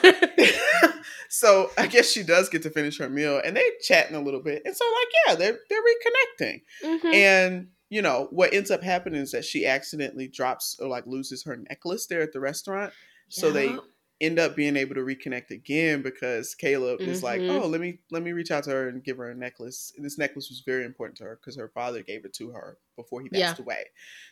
[1.30, 4.42] so I guess she does get to finish her meal and they're chatting a little
[4.42, 4.62] bit.
[4.66, 6.62] And so like, yeah, they're they're reconnecting.
[6.84, 7.14] Mhm.
[7.14, 11.44] And you know, what ends up happening is that she accidentally drops or like loses
[11.44, 12.92] her necklace there at the restaurant.
[13.34, 13.78] So they
[14.22, 17.64] end up being able to reconnect again because Caleb is like, Mhm.
[17.64, 20.06] "Oh, let me let me reach out to her and give her a necklace." And
[20.06, 23.22] this necklace was very important to her because her father gave it to her before
[23.22, 23.86] he passed away.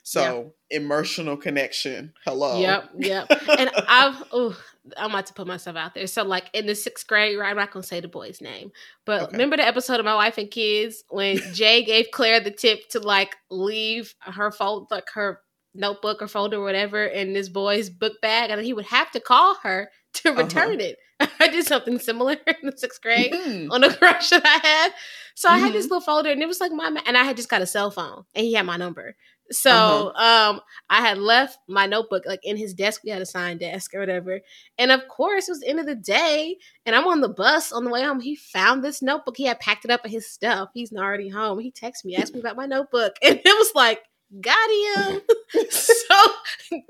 [0.04, 2.14] So emotional connection.
[2.24, 2.62] Hello.
[2.62, 3.32] Yep, yep.
[3.58, 4.58] And I've oh,
[4.96, 6.08] I'm about to put myself out there.
[6.08, 7.50] So like in the sixth grade, right?
[7.50, 8.72] I'm not gonna say the boy's name,
[9.06, 9.32] but Okay.
[9.34, 13.00] remember the episode of My Wife and Kids when Jay gave Claire the tip to
[13.00, 15.42] like leave her fold like her
[15.74, 19.20] notebook or folder or whatever in this boy's book bag, and he would have to
[19.20, 20.42] call her to Uh-huh.
[20.44, 20.98] return it.
[21.40, 23.68] I did something similar in the sixth grade Mhm.
[23.72, 24.94] on a crush that I had.
[25.36, 25.90] So I had this Mhm.
[25.92, 28.24] little folder and it was like my and I had just got a cell phone
[28.36, 29.16] and he had my number.
[29.52, 30.52] So Uh-huh.
[30.52, 33.02] um I had left my notebook like in his desk.
[33.04, 34.42] We had a signed desk or whatever.
[34.78, 37.72] And of course it was the end of the day and I'm on the bus
[37.72, 38.20] on the way home.
[38.20, 39.38] He found this notebook.
[39.38, 40.70] He had packed it up in his stuff.
[40.74, 41.60] He's already home.
[41.60, 43.14] He texted me, asked me about my notebook.
[43.22, 44.02] And it was like,
[44.40, 45.22] got him.
[45.70, 46.16] so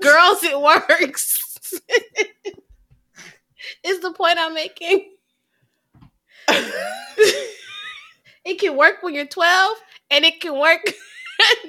[0.00, 1.70] girls, it works.
[3.84, 5.10] is the point I'm making.
[8.44, 9.76] it can work when you're 12
[10.10, 10.82] and it can work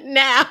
[0.02, 0.48] now.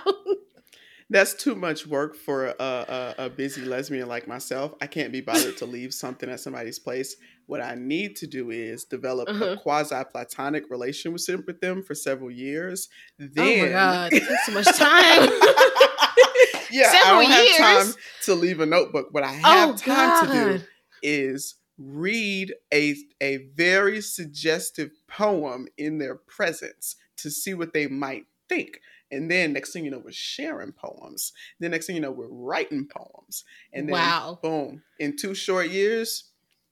[1.10, 4.74] That's too much work for a, a, a busy lesbian like myself.
[4.82, 7.18] I can't be bothered to leave something at somebody's place.
[7.46, 9.46] What I need to do is develop Uh-huh.
[9.52, 12.90] a quasi platonic relationship with them for several years.
[13.22, 15.30] oh Then, my god, it takes so much time.
[16.72, 19.08] yeah, Several I don't have time to leave a notebook.
[19.12, 20.68] What I have oh time to do god.
[21.02, 28.26] is read a a very suggestive poem in their presence to see what they might
[28.50, 28.80] think.
[29.12, 31.34] And then next thing you know, we're sharing poems.
[31.60, 33.44] Then next thing you know, we're writing poems.
[33.72, 34.40] And then Wow.
[34.42, 36.24] boom, in two short years,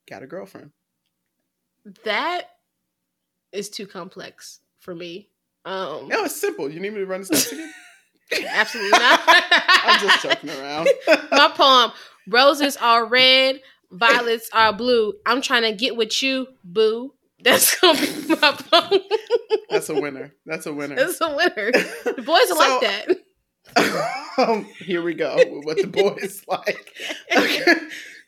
[0.09, 0.71] got a girlfriend.
[2.03, 2.43] That
[3.51, 5.29] is too complex for me.
[5.65, 6.69] Um No, it's simple.
[6.71, 7.73] You need me to run the steps again?
[8.49, 9.19] absolutely not.
[9.27, 10.89] I'm just joking around.
[11.31, 11.91] my poem,
[12.29, 13.61] roses are red,
[13.91, 15.13] violets are blue.
[15.25, 17.13] I'm trying to get with you, boo.
[17.43, 19.01] That's gonna be my poem.
[19.69, 20.33] That's a winner.
[20.45, 20.95] That's a winner.
[20.95, 21.71] That's a winner.
[21.71, 23.17] The boys are So- like that.
[24.37, 26.93] um, here we go with what the boys like.
[27.35, 27.75] Okay.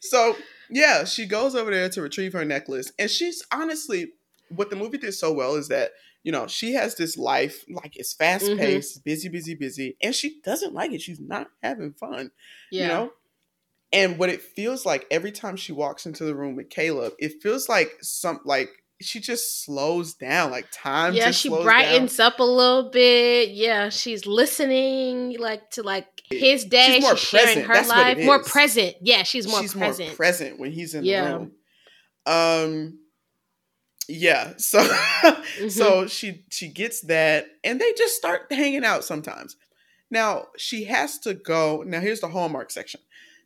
[0.02, 0.36] So
[0.70, 4.14] yeah, she goes over there to retrieve her necklace, and she's honestly
[4.50, 5.92] what the movie did so well is that
[6.24, 9.10] you know she has this life like it's fast paced, mm-hmm.
[9.10, 11.02] busy, busy, busy, and she doesn't like it.
[11.02, 12.32] She's not having fun,
[12.72, 12.82] Yeah.
[12.82, 13.14] you know.
[13.92, 17.44] And what it feels like every time she walks into the room with Caleb, it
[17.44, 18.70] feels like some like
[19.02, 21.14] she just slows down, like time.
[21.14, 23.50] yeah, she brightens up a little bit.
[23.50, 26.94] Yeah, she's listening like to like his day.
[26.96, 27.68] She's more She's, sharing present.
[27.68, 28.26] her That's life.
[28.26, 28.96] More present.
[29.02, 30.10] Yeah, she's more she's present.
[30.10, 31.28] more present when he's in Yeah.
[31.32, 31.52] the room.
[32.26, 33.00] Um
[34.08, 35.70] yeah, so Mm-hmm.
[35.70, 39.56] so she she gets that and they just start hanging out sometimes.
[40.12, 41.84] Now, she has to go.
[41.86, 43.00] Now here's the Hallmark section.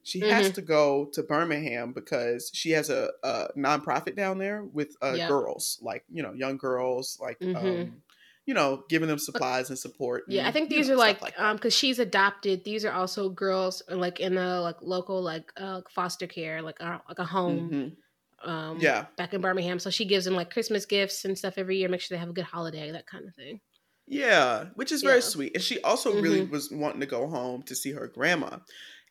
[0.04, 0.30] She Mm-hmm.
[0.32, 5.13] has to go to Birmingham because she has a, a nonprofit down there with uh,
[5.18, 5.28] Yeah.
[5.28, 7.56] girls, like you know, young girls, like Mhm.
[7.56, 8.02] um,
[8.48, 10.26] you know, giving them supplies and support.
[10.28, 12.64] Yeah, I and, think you these know, are stuff like, um because she's adopted.
[12.64, 16.82] These are also girls uh, like in a like local like uh foster care like
[16.82, 17.74] uh, like a home.
[17.74, 17.98] Mhm.
[18.44, 19.08] Um, Yeah.
[19.18, 19.80] back in Birmingham.
[19.80, 21.90] So she gives them like Christmas gifts and stuff every year.
[21.90, 23.62] Make sure they have a good holiday, that kind of thing.
[24.08, 25.22] Yeah, which is very Yeah.
[25.22, 25.54] sweet.
[25.54, 26.50] And she also really Mhm.
[26.50, 28.60] was wanting to go home to see her grandma.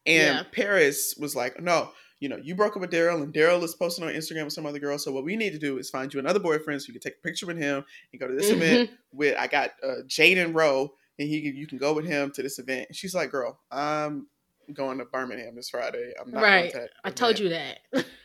[0.06, 0.44] And Yeah.
[0.52, 4.04] Paris was like, no, you know, you broke up with Daryl and Daryl is posting
[4.04, 4.98] on Instagram with some other girl.
[4.98, 7.18] So what we need to do is find you another boyfriend so you can take
[7.18, 10.92] a picture with him and go to this event with I got uh, Jaden Rowe
[11.18, 12.86] and he you can go with him to this event.
[12.88, 14.26] And she's like, girl, I'm
[14.72, 16.12] going to Birmingham this Friday.
[16.20, 16.72] I'm not Right.
[16.72, 17.80] Going to that I told you that.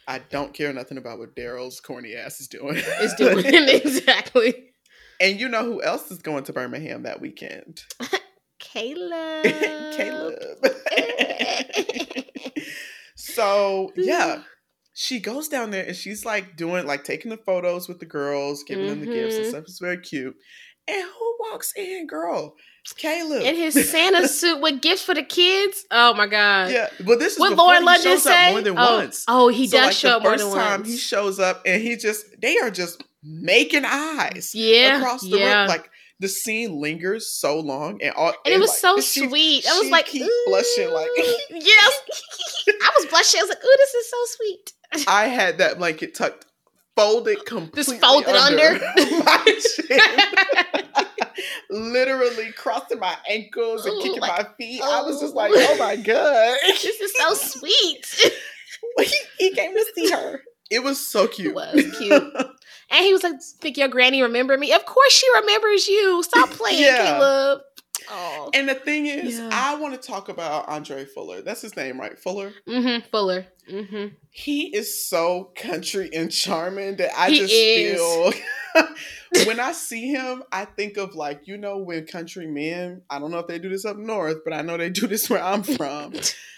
[0.08, 2.75] I don't care nothing about what Daryl's corny ass is doing.
[2.77, 4.71] It's doing exactly.
[5.19, 7.84] and you know who else is going to Birmingham that weekend?
[8.60, 9.43] Caleb.
[9.95, 10.38] Caleb.
[13.21, 14.43] So yeah,
[14.93, 18.63] she goes down there and she's like doing like taking the photos with the girls,
[18.63, 19.49] giving them the gifts and Mhm.
[19.49, 19.63] stuff.
[19.63, 20.36] It's very cute.
[20.88, 22.55] And who walks in, girl?
[22.84, 25.86] It's Caleb In his Santa suit with gifts for the kids.
[25.91, 26.71] Oh my god.
[26.71, 28.51] yeah, but this is What Lauren he London say?
[28.51, 29.23] more than oh, once.
[29.27, 30.89] oh, he So, does like, show up more first than time once.
[30.91, 35.60] he shows up and he just they are just making eyes yeah, across the yeah.
[35.60, 35.67] room.
[35.69, 35.90] Like
[36.21, 39.65] the scene lingers so long and all and it was like, so she- sweet.
[39.67, 42.01] I was like, keep blushing like "Ooh." yes.
[42.69, 43.39] I was blushing.
[43.39, 44.73] I was like, "Ooh, this is so sweet."
[45.07, 46.45] I had that blanket tucked,
[46.95, 48.79] folded completely Just folded under.
[49.25, 49.99] my chin.
[51.71, 54.81] Literally crossing my ankles and Ooh, kicking like, my feet.
[54.84, 55.38] I was just oh.
[55.38, 56.03] like, oh my oh.
[56.03, 56.57] god.
[56.67, 58.05] this is so sweet.
[58.99, 60.41] he, he came to see her.
[60.69, 61.47] It was so cute.
[61.47, 62.34] It was cute.
[62.91, 64.73] And he was like, "Think your granny remember me?
[64.73, 66.21] Of course she remembers you.
[66.23, 67.06] Stop playing, Yeah.
[67.17, 67.62] Caleb."
[68.10, 69.49] Oh, and the thing is, Yeah.
[69.54, 71.41] I want to talk about Andre Fuller.
[71.41, 72.17] That's his name, right?
[72.17, 72.51] Fuller.
[72.67, 73.08] mm-hmm.
[73.10, 73.45] Fuller.
[73.69, 74.15] Mm-hmm.
[74.32, 77.99] He is so country and charming that I He just is.
[78.01, 78.34] feel
[79.45, 83.32] when I see him, I think of like, you know, when country men, I don't
[83.32, 85.62] know if they do this up north, but I know they do this where I'm
[85.63, 86.13] from,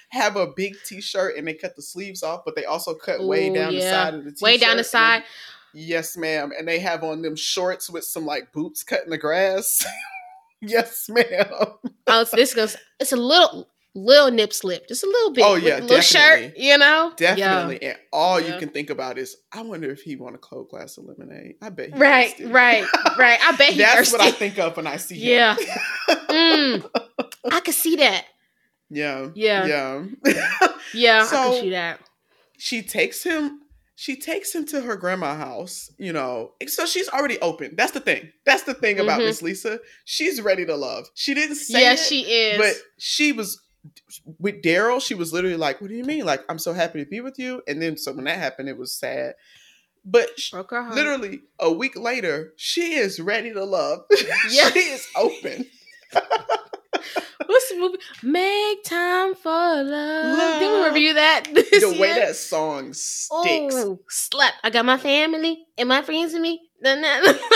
[0.10, 3.22] have a big t shirt and they cut the sleeves off, but they also cut
[3.24, 4.42] way Ooh, down the side of the t shirt.
[4.46, 5.24] Way down the side.
[5.74, 6.52] Yes, ma'am.
[6.58, 9.86] And they have on them shorts with some like boots cut in the grass.
[10.62, 11.48] yes, ma'am.
[12.08, 12.78] Oh, so this goes.
[13.00, 15.44] It's a little, little nip slip, just a little bit.
[15.46, 16.54] Oh, yeah, little shirt.
[16.58, 17.82] You know, Definitely.
[17.84, 20.98] And all you can think about is, I wonder if he want a cold glass
[20.98, 21.56] of lemonade.
[21.62, 22.46] I bet Right, thirsty.
[22.46, 22.86] right,
[23.18, 23.40] right.
[23.42, 24.18] I bet he That's thirsty.
[24.18, 25.30] what I think of when I see him.
[25.30, 25.56] Yeah.
[26.30, 26.90] mm,
[27.52, 28.26] I could see that.
[28.90, 29.30] Yeah.
[29.34, 29.66] Yeah.
[29.66, 30.04] Yeah.
[30.94, 32.00] Yeah, I So- can see that.
[32.58, 33.62] she takes him
[34.04, 36.52] she takes him to her grandma house, you know.
[36.68, 37.76] So she's already open.
[37.78, 38.34] That's the thing.
[38.46, 39.28] That's the thing about Mhm.
[39.28, 39.80] Miss Lisa.
[40.04, 41.06] She's ready to love.
[41.14, 42.58] She didn't say Yeah, it, she is.
[42.58, 43.62] but she was
[44.40, 46.26] with Daryl, she was literally like, What do you mean?
[46.26, 47.62] Like, I'm so happy to be with you.
[47.66, 49.36] And then so when that happened, it was sad.
[50.04, 50.96] But sh- Broke her heart.
[50.96, 54.00] literally a week later, she is ready to love.
[54.50, 54.70] Yeah.
[54.72, 55.66] she is open.
[57.46, 57.98] What's the movie?
[58.24, 60.38] Make time for love.
[60.38, 60.60] Love.
[60.60, 61.44] Did we review that?
[61.54, 62.16] This the way year?
[62.16, 63.76] that song sticks.
[63.76, 64.54] Oh, slap!
[64.64, 66.62] I got my family and my friends with me.
[66.84, 67.00] Like,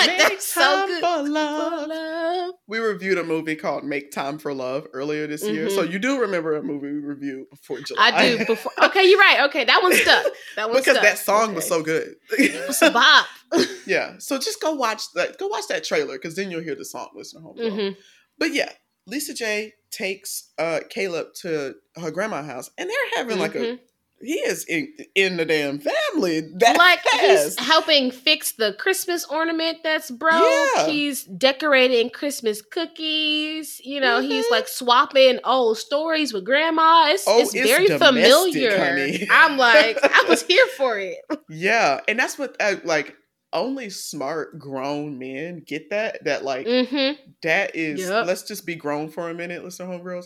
[0.08, 1.02] Make that's so good.
[1.02, 1.88] for For love.
[1.90, 2.54] love.
[2.66, 5.68] We reviewed a movie called Make Time for Love earlier this year.
[5.68, 5.76] Mhm.
[5.76, 8.12] So you do remember a movie we reviewed before July.
[8.14, 8.72] I do before.
[8.84, 9.42] Okay, you're right.
[9.50, 10.26] Okay, that one stuck.
[10.56, 11.04] That one because stuck.
[11.04, 12.16] that song was so good.
[12.32, 13.26] It's a bop.
[13.86, 14.14] yeah.
[14.20, 15.38] So just go watch that.
[15.38, 17.10] Go watch that trailer because then you'll hear the song.
[17.14, 17.58] Listen, home.
[17.58, 17.90] hmm
[18.38, 18.72] But yeah,
[19.08, 23.60] Lisa J takes uh Caleb to her grandma's house, and they're having like a.
[23.60, 23.80] Mhm.
[24.20, 26.42] He is in in the damn family.
[26.58, 30.34] That like he's helping fix the Christmas ornament that's broke.
[30.76, 30.88] Yeah.
[30.88, 33.80] He's decorating Christmas cookies.
[33.86, 34.52] You know, he's Mhm.
[34.52, 37.10] like swapping old stories with grandma.
[37.12, 38.76] It's, Oh, it's, it's very familiar.
[38.78, 39.28] honey.
[39.30, 41.18] I'm like, I was here for it.
[41.48, 43.16] Yeah, and that's what uh, like
[43.54, 46.24] only smart grown men get that.
[46.26, 47.22] That like Mm-hmm.
[47.44, 48.02] that is.
[48.02, 48.28] Yep.
[48.28, 50.26] Let's just be grown for a minute, listen, homegirls.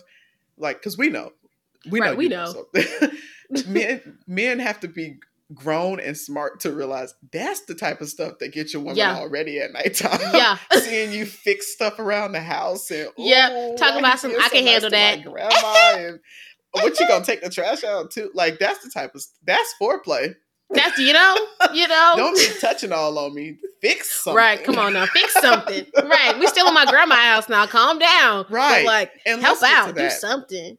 [0.56, 1.32] Like, cause we know,
[1.90, 2.66] we Right, know, we know.
[2.74, 3.10] so-
[3.68, 5.16] men men have to be
[5.54, 9.16] grown and smart to realize that's the type of stuff that gets your woman Yeah.
[9.16, 10.18] already at nighttime.
[10.32, 10.56] Yeah.
[10.80, 14.66] seeing you fix stuff around the house and Yeah, "Ooh, talk about some- I can
[14.66, 16.20] handle that." grandma and
[16.72, 18.30] what you gonna take the trash out too?
[18.34, 20.34] Like that's the type of that's foreplay.
[20.72, 21.36] That's you know,
[21.74, 22.14] you know.
[22.16, 23.56] Don't be touching all on me.
[23.80, 24.36] Fix something.
[24.36, 25.86] Right, come on now, fix something.
[26.04, 27.66] right, we still in my grandma's house now.
[27.66, 28.44] Calm down.
[28.48, 28.86] But, Right.
[28.86, 30.78] like And help out, do something.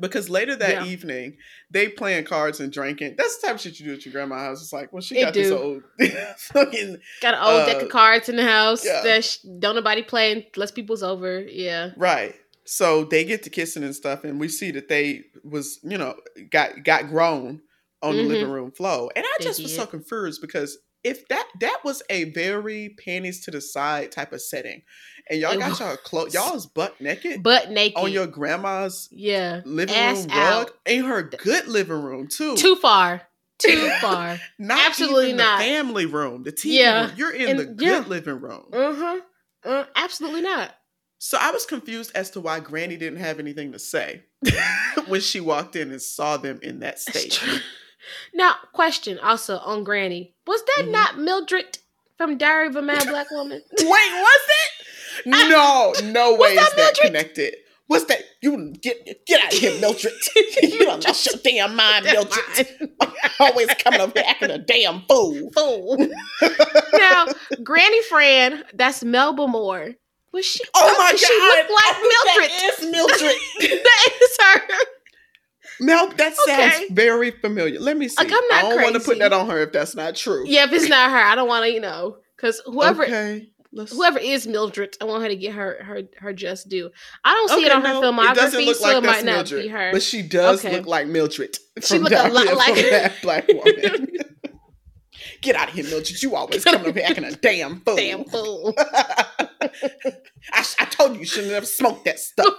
[0.00, 0.84] Because later that Yeah.
[0.86, 1.36] evening,
[1.70, 3.14] they playing cards and drinking.
[3.16, 4.62] That's the type of shit you do at your grandma's house.
[4.62, 5.84] It's like, well, she got this old
[6.38, 9.02] fucking Got an old deck Uh, of cards in the house yeah.
[9.02, 11.40] that sh- don't nobody play unless people's over.
[11.42, 11.90] Yeah.
[11.96, 12.34] right.
[12.66, 16.14] So they get to kissing and stuff, and we see that they was, you know,
[16.50, 17.60] got got grown
[18.04, 18.28] on the Mhm.
[18.28, 19.10] living room floor.
[19.16, 23.44] And I They just was so confused because if that that was a very panties
[23.44, 24.82] to the side type of setting,
[25.28, 25.80] and y'all It got was.
[25.80, 27.96] y'all clothes, y'all's butt naked Butt naked.
[27.98, 29.60] on your grandma's yeah.
[29.64, 30.66] living Ass room out.
[30.68, 32.56] rug, in her good living room too.
[32.56, 33.22] Too far.
[33.58, 34.40] Too far.
[34.58, 35.58] Not Absolutely even not.
[35.58, 37.06] the family room, the TV Yeah.
[37.06, 37.12] room.
[37.16, 38.04] You're in And- the good yeah.
[38.06, 38.64] living room.
[38.72, 39.20] Uh-huh.
[39.64, 40.74] Uh, absolutely not.
[41.18, 44.24] So I was confused as to why Granny didn't have anything to say
[45.06, 47.40] when she walked in and saw them in that state.
[48.34, 50.34] Now, question also on Granny.
[50.46, 50.90] Was that Mhm.
[50.90, 51.78] not Mildred
[52.16, 53.62] from Diary of a Mad Black Woman?
[53.78, 55.26] Wait, was it?
[55.26, 57.04] No, no way that is that Mildred?
[57.06, 57.54] connected.
[57.86, 58.20] What's that?
[58.40, 60.12] You get get out of here, Mildred.
[60.62, 62.68] you don't lost your damn mind, Mildred.
[63.38, 65.50] Always coming up here acting a damn fool.
[65.54, 65.98] Fool.
[66.94, 67.26] now,
[67.62, 69.94] Granny Fran, that's Melba Moore.
[70.32, 70.64] Was she?
[70.74, 71.18] Oh my god!
[71.18, 72.50] She looked like Mildred.
[72.50, 73.80] That is Mildred.
[73.84, 74.33] that is.
[75.84, 76.86] Mel, that sounds Okay.
[76.90, 77.78] very familiar.
[77.80, 78.16] Let me see.
[78.24, 80.44] Like, I don't want to put that on her if that's not true.
[80.46, 83.48] Yeah, if it's not her, I don't want to, you know, because whoever Okay.
[83.90, 86.90] Whoever is Mildred, I want her to get her her her just due.
[87.24, 89.02] I don't see it Okay, on her no, filmography, It doesn't look so like it
[89.04, 89.90] might not Mildred, be her.
[89.90, 90.76] But she does Okay.
[90.76, 91.56] look like Mildred.
[91.82, 92.90] She from look a lot like her.
[92.90, 94.06] Mad Black woman.
[95.42, 96.22] Get out of here, Mildred.
[96.22, 97.96] You always coming up here acting a damn fool.
[97.96, 98.74] Damn fool.
[98.78, 102.54] I, I told you you shouldn't have smoked that stuff.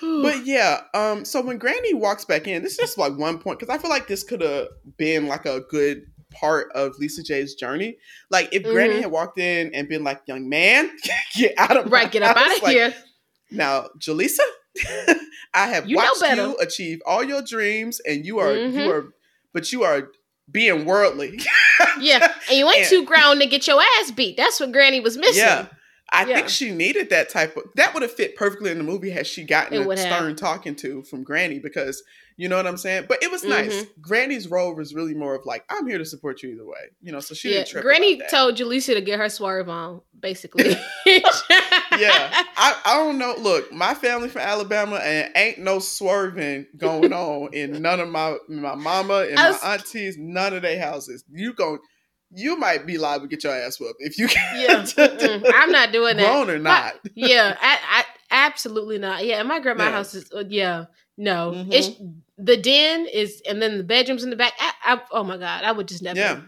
[0.00, 3.58] But yeah, um, so when Granny walks back in, this is just like one point
[3.58, 7.54] because I feel like this could have been like a good part of Lisa J's
[7.54, 7.96] journey.
[8.30, 9.02] Like if Granny Mhm.
[9.02, 10.90] had walked in and been like, "Young man,
[11.34, 12.94] get out of right, get up house," out of like, here.
[13.50, 14.40] Now, Jaleesa,
[15.54, 18.72] I have You watched you achieve all your dreams, and you are Mhm.
[18.84, 19.06] you are,
[19.52, 20.10] but you are
[20.50, 21.40] being worldly.
[22.00, 24.36] Yeah, and you ain't And- too grown to get your ass beat.
[24.36, 25.42] That's what Granny was missing.
[25.42, 25.66] Yeah.
[26.10, 26.36] I Yeah.
[26.36, 29.26] think she needed that type of that would have fit perfectly in the movie had
[29.26, 30.06] she gotten a would have.
[30.18, 32.02] stern talking to from Granny because
[32.38, 33.06] you know what I'm saying.
[33.08, 33.74] But it was nice.
[33.74, 34.00] Mm-hmm.
[34.00, 37.10] Granny's role was really more of like I'm here to support you either way, you
[37.10, 37.18] know.
[37.18, 37.64] So she yeah.
[37.80, 40.70] Granny told Jaleesa to get her swerve on, basically.
[41.06, 41.22] yeah,
[42.56, 43.34] I, I don't know.
[43.36, 48.36] Look, my family from Alabama, and ain't no swerving going on in none of my
[48.48, 51.24] my mama and I my aunties, none of their houses.
[51.30, 51.78] You go,
[52.30, 55.50] you might be liable to get your ass whooped if you yeah, mm-mm.
[55.54, 56.26] I'm not doing that.
[56.30, 56.94] grown or My- not.
[57.14, 58.04] yeah, I, I
[58.46, 59.24] absolutely not.
[59.24, 59.92] Yeah, and my grandma's Yeah.
[59.92, 60.84] house is uh, yeah.
[61.16, 61.72] No, Mhm.
[61.72, 61.90] it's
[62.36, 64.52] the den is, and then the bedrooms in the back.
[64.60, 66.18] I, I, oh my god, I would just never.
[66.18, 66.40] Yeah.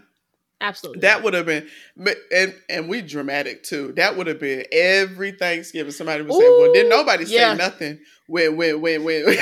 [0.61, 1.01] absolutely.
[1.01, 1.67] That would have been,
[1.97, 3.91] but and and we dramatic too.
[3.97, 5.91] That would have been every Thanksgiving.
[5.91, 7.51] Somebody would say, "Well, didn't nobody yeah.
[7.51, 7.99] say nothing?"
[8.31, 9.35] When when when when when,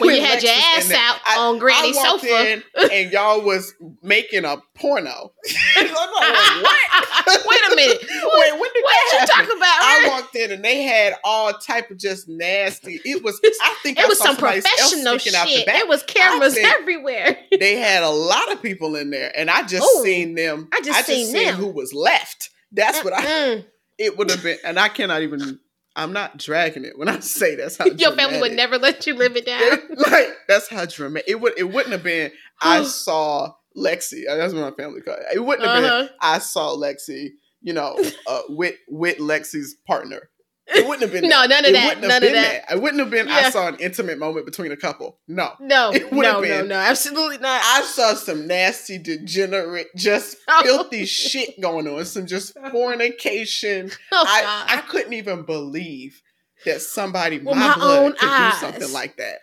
[0.00, 2.62] when you had your ass out on Granny's I sofa.
[2.92, 5.32] and y'all was making a porno.
[5.76, 7.46] Like, what?
[7.46, 7.98] Wait a minute.
[8.02, 9.60] Wait, when did What that did you talk about?
[9.62, 13.00] I walked in and they had all type of just nasty.
[13.04, 13.40] It was.
[13.62, 15.66] I think I it was saw some professional sticking out the shit.
[15.66, 15.76] back.
[15.76, 17.38] There was cameras everywhere.
[17.58, 20.68] they had a lot of people in there, and I just Ooh, seen them.
[20.72, 21.54] I just seen them.
[21.54, 22.50] who was left.
[22.72, 23.64] That's what I.
[23.98, 25.60] It would have been, and I cannot even.
[25.96, 29.14] I'm not dragging it when I say that's how Your family would never let you
[29.14, 29.60] live it down.
[29.62, 31.28] It- like that's how dramatic.
[31.28, 31.58] It would.
[31.58, 32.30] It wouldn't have been.
[32.60, 34.22] I saw Lexi.
[34.28, 35.18] uh, That's what my family called.
[35.32, 35.90] It It wouldn't have been.
[35.90, 36.08] Uh-huh.
[36.20, 37.30] I saw Lexi.
[37.62, 40.30] You know, uh, with with Lexi's partner.
[40.72, 41.22] It wouldn't have been.
[41.30, 41.48] No, that.
[41.48, 42.72] none of it that, Wouldn't have none of been that.
[42.72, 43.28] It wouldn't have been.
[43.28, 45.18] I saw an intimate moment between a couple.
[45.28, 45.52] No.
[45.60, 46.68] No, It would no, have no, been.
[46.68, 47.60] no, absolutely not.
[47.64, 50.62] I saw some nasty, degenerate, just Oh.
[50.62, 52.04] filthy shit going on.
[52.04, 53.90] Some just fornication.
[54.12, 56.20] oh, I, I couldn't even believe
[56.64, 58.54] that somebody With my, my blood own could eyes.
[58.54, 59.38] do something like that.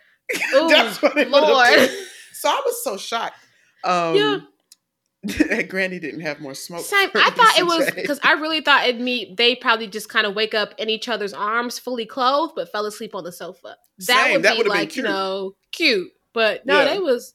[0.56, 1.90] Ooh, That's what it Lord.
[2.34, 3.36] So I was so shocked.
[3.84, 4.40] Um, Yeah.
[5.28, 6.86] That Granny didn't have more smoke.
[6.86, 7.10] Same.
[7.16, 9.34] I thought it was because I really thought it me.
[9.38, 12.86] They probably just kind of wake up in each other's arms, fully clothed, but fell
[12.86, 13.76] asleep on the sofa.
[14.00, 14.34] That Same.
[14.36, 15.06] would That be like you cute.
[15.06, 16.94] know cute, but no, Yeah.
[16.94, 17.34] they was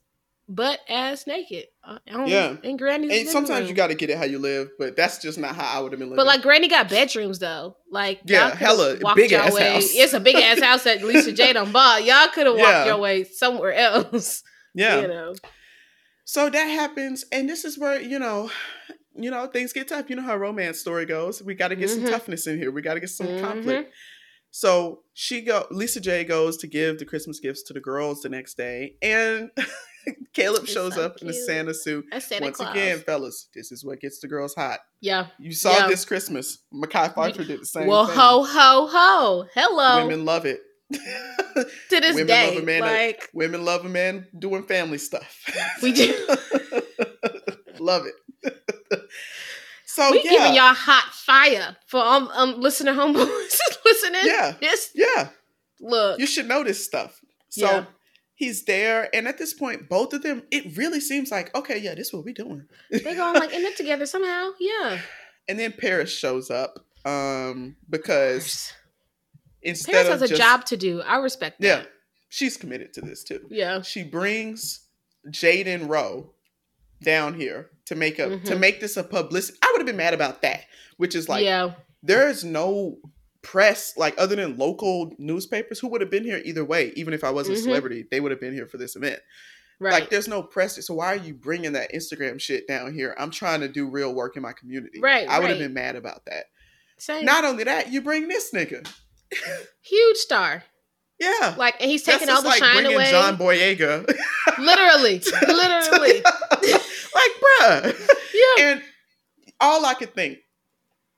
[0.49, 1.65] butt ass naked.
[2.07, 2.57] Yeah.
[2.63, 3.11] in Granny's.
[3.19, 3.69] And sometimes room.
[3.71, 5.93] you got to get it how you live, but that's just not how I would
[5.93, 6.17] have been living.
[6.17, 7.77] But like Granny got bedrooms though.
[7.91, 9.73] Like Yeah, hella walked big ass way.
[9.73, 9.89] house.
[9.93, 12.05] It's a big ass house that Lisa J done bought.
[12.05, 12.85] Y'all could have walked Yeah.
[12.87, 14.43] your way somewhere else.
[14.75, 15.01] yeah.
[15.01, 15.35] You know.
[16.25, 18.51] So that happens, and this is where you know,
[19.15, 20.09] you know, things get tough.
[20.09, 21.43] You know how romance story goes.
[21.43, 21.95] We got to get Mhm.
[21.95, 22.71] some toughness in here.
[22.71, 23.41] We got to get some Mhm.
[23.41, 23.93] conflict.
[24.51, 25.67] So she go.
[25.71, 29.51] Lisa J goes to give the Christmas gifts to the girls the next day, and
[30.35, 31.33] Caleb It's shows so up in a.
[31.33, 32.05] Santa suit.
[32.11, 32.71] That's Santa Once Claus.
[32.73, 34.81] again, fellas, this is what gets the girls hot.
[35.01, 35.29] Yeah.
[35.39, 35.87] You saw Yeah.
[35.89, 36.59] this Christmas.
[36.73, 38.17] Mekhi Phifer did the same Well, thing.
[38.17, 39.47] ho ho ho.
[39.55, 40.07] Hello.
[40.07, 40.61] Women love it.
[40.93, 42.49] To this women day.
[42.55, 45.45] love a man that- like Women love a man doing family stuff.
[45.83, 46.15] We do.
[47.79, 48.15] love it.
[49.87, 54.23] so we yeah, giving y'all hot fire for um, um listener homeboys listening.
[54.25, 54.55] Yeah.
[54.61, 55.29] This yeah,
[55.81, 56.19] look.
[56.19, 57.21] you should know this stuff.
[57.49, 57.85] So Yeah.
[58.35, 61.95] he's there, and at this point, both of them, it really seems like okay, yeah,
[61.95, 62.67] this is what we doing.
[62.91, 64.51] they going like end it together somehow.
[64.61, 64.99] Yeah.
[65.49, 68.73] And then Paris shows up um because Paris
[69.63, 71.01] instead has of a job to do.
[71.03, 71.67] I respect that.
[71.67, 71.83] yeah,
[72.29, 73.47] she's committed to this too.
[73.51, 73.83] Yeah.
[73.83, 74.87] She brings
[75.29, 76.33] Jaden Rowe
[77.03, 78.61] down here to make a to Mhm.
[78.61, 79.59] make this a publicity.
[79.63, 80.65] I would have been mad about that,
[80.97, 81.75] which is like yeah.
[82.03, 82.99] there is no
[83.43, 87.25] press like other than local newspapers who would have been here either way even if
[87.25, 87.61] i wasn't Mhm.
[87.61, 89.19] a celebrity they would have been here for this event
[89.81, 89.95] Right.
[89.95, 90.87] Like, there's no press.
[90.87, 93.17] So why are you bringing that Instagram shit down here?
[93.19, 95.01] I'm trying to do real work in my community.
[95.01, 95.65] Right, I would have right.
[95.65, 96.45] been mad about that.
[96.99, 97.25] Same.
[97.25, 98.89] Not only that, you bring this nigga.
[99.83, 100.65] Huge star.
[101.19, 101.55] Yeah.
[101.57, 103.11] Like, and he's taking all the like shine away.
[103.11, 104.07] John Boyega.
[104.59, 106.23] literally, literally.
[107.15, 108.11] like, bruh.
[108.35, 108.65] Yeah.
[108.65, 108.83] And
[109.61, 110.39] all I could think,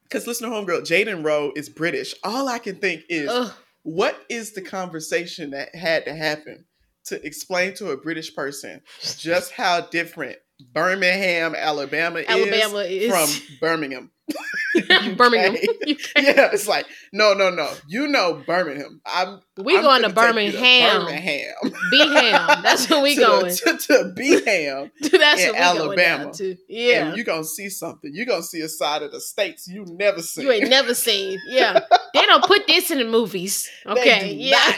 [0.02, 2.14] because listener homegirl, Jaden Rowe is British.
[2.22, 3.52] All I can think is, Ugh.
[3.82, 6.66] what is the conversation that had to happen
[7.06, 8.82] to explain to a British person
[9.16, 10.36] just how different
[10.72, 14.10] Birmingham, Alabama, Alabama is, is- from Birmingham?
[15.16, 15.54] Birmingham.
[15.86, 17.70] yeah, it's like no, no, no.
[17.86, 19.00] You know Birmingham.
[19.06, 19.40] I'm.
[19.56, 21.02] We I'm going to Birmingham.
[21.04, 21.54] Birmingham.
[21.92, 22.62] Beham.
[22.62, 23.54] That's where we to, going.
[23.54, 24.90] to, to Beham.
[25.00, 26.32] That's in we Alabama.
[26.34, 26.56] to.
[26.68, 27.06] Yeah.
[27.08, 28.10] And you're gonna see something.
[28.12, 30.44] You're gonna see a side of the states you never seen.
[30.44, 31.38] You ain't never seen.
[31.46, 31.80] Yeah.
[32.12, 33.70] They don't put this in the movies.
[33.86, 34.32] Okay.
[34.34, 34.74] Yeah.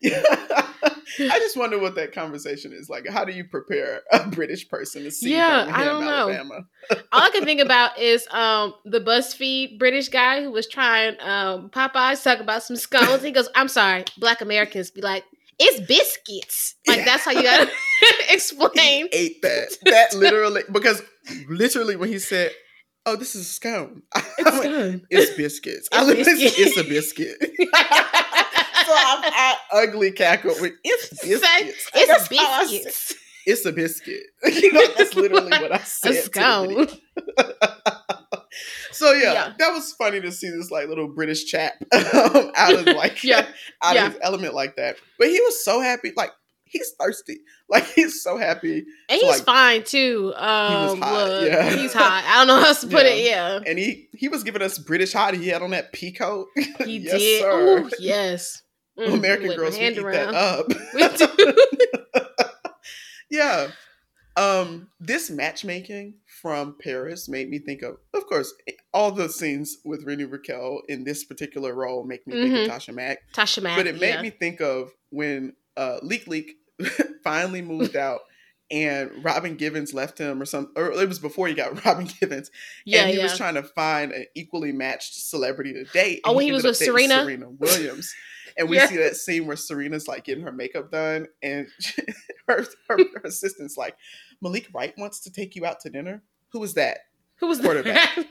[0.00, 0.22] Yeah.
[1.18, 3.06] I just wonder what that conversation is like.
[3.08, 6.30] How do you prepare a British person to see Yeah, I don't know.
[6.30, 6.66] Alabama?
[7.12, 11.70] All I can think about is um the BuzzFeed British guy who was trying um
[11.70, 13.22] Popeyes talk about some scones.
[13.22, 15.24] He goes, I'm sorry, black Americans be like,
[15.58, 16.76] it's biscuits.
[16.86, 17.70] Like that's how you gotta
[18.30, 19.08] explain.
[19.12, 19.76] He ate that.
[19.82, 21.02] That literally because
[21.48, 22.52] literally when he said,
[23.06, 25.06] "Oh, this is a scone," I It's scone.
[25.10, 25.88] It's biscuits.
[25.92, 26.58] It's biscuits.
[26.58, 27.36] it's a biscuit.
[27.40, 31.90] so I'm, I ugly cackled with it's biscuits.
[31.94, 32.92] it's a biscuit.
[32.94, 34.22] Said- It's a biscuit.
[34.44, 36.12] you know, that's literally what I said.
[36.12, 36.86] A scone.
[38.92, 39.52] So yeah, Yeah.
[39.58, 43.46] that was funny to see this like little British chap um, out of like Yeah.
[43.82, 44.06] out Yeah.
[44.08, 44.96] of his element like that.
[45.18, 46.12] But he was so happy.
[46.16, 46.32] Like
[46.70, 47.40] he's thirsty.
[47.68, 48.84] Like he's so happy.
[49.08, 50.32] And So, he's like, fine too.
[50.34, 51.70] Um, hot, look, yeah.
[51.70, 52.24] he's hot.
[52.26, 53.24] I don't know how to put it.
[53.24, 55.34] Yeah, And he he was giving us British hot.
[55.34, 56.46] He had on that peacoat.
[56.84, 57.42] he yes, did.
[57.42, 57.78] Sir.
[57.78, 58.62] Ooh, yes.
[58.98, 60.32] Mm, American girls, we eat around.
[60.32, 60.66] that up.
[60.92, 62.24] We do.
[63.30, 63.68] yeah.
[64.36, 68.52] Um, this matchmaking from Paris made me think of, of course,
[68.92, 72.94] all the scenes with Wendy Raquel in this particular role make me think of Tasha
[72.94, 73.18] Mack.
[73.32, 73.76] Tasha Mack.
[73.76, 74.22] But it made yeah.
[74.22, 76.52] me think of when uh, Leak Leak
[77.24, 78.20] finally moved out
[78.70, 82.50] and Robin Givens left him or some or it was before he got Robin Givens.
[82.84, 83.24] Yeah, and he yeah.
[83.24, 86.20] was trying to find an equally matched celebrity to date.
[86.24, 87.22] Oh, and when he was with Serena?
[87.22, 88.14] Serena Williams.
[88.56, 88.86] And we Yeah.
[88.86, 91.68] see that scene where Serena's like getting her makeup done, and
[92.48, 93.96] her, her, her assistant's like,
[94.40, 96.22] Malik Wright wants to take you out to dinner.
[96.52, 96.98] Who was that?
[97.36, 98.14] Who was quarterback.
[98.16, 98.26] that?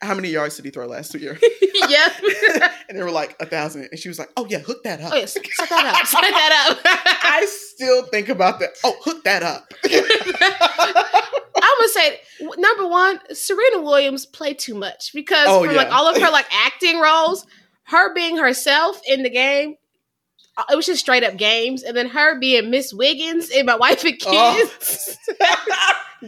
[0.00, 1.38] How many yards did he throw last year?
[1.88, 2.08] yeah.
[2.88, 5.12] and they were like a thousand, and she was like, "Oh yeah, hook that up."
[5.12, 6.06] Oh yes, set that up.
[6.06, 6.78] Set that up.
[6.84, 8.70] I still think about that.
[8.84, 9.72] Oh, hook that up.
[11.60, 12.20] I'm gonna say
[12.58, 16.46] number one, Serena Williams played too much because Oh, from like all of her like
[16.52, 17.44] acting roles,
[17.84, 19.74] her being herself in the game,
[20.56, 23.74] uh, it was just straight up games, and then her being Miss Wiggins in My
[23.76, 24.54] Wife and Oh.
[24.70, 25.18] Kids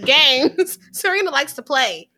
[0.05, 0.79] games.
[0.93, 2.09] Serena likes to play.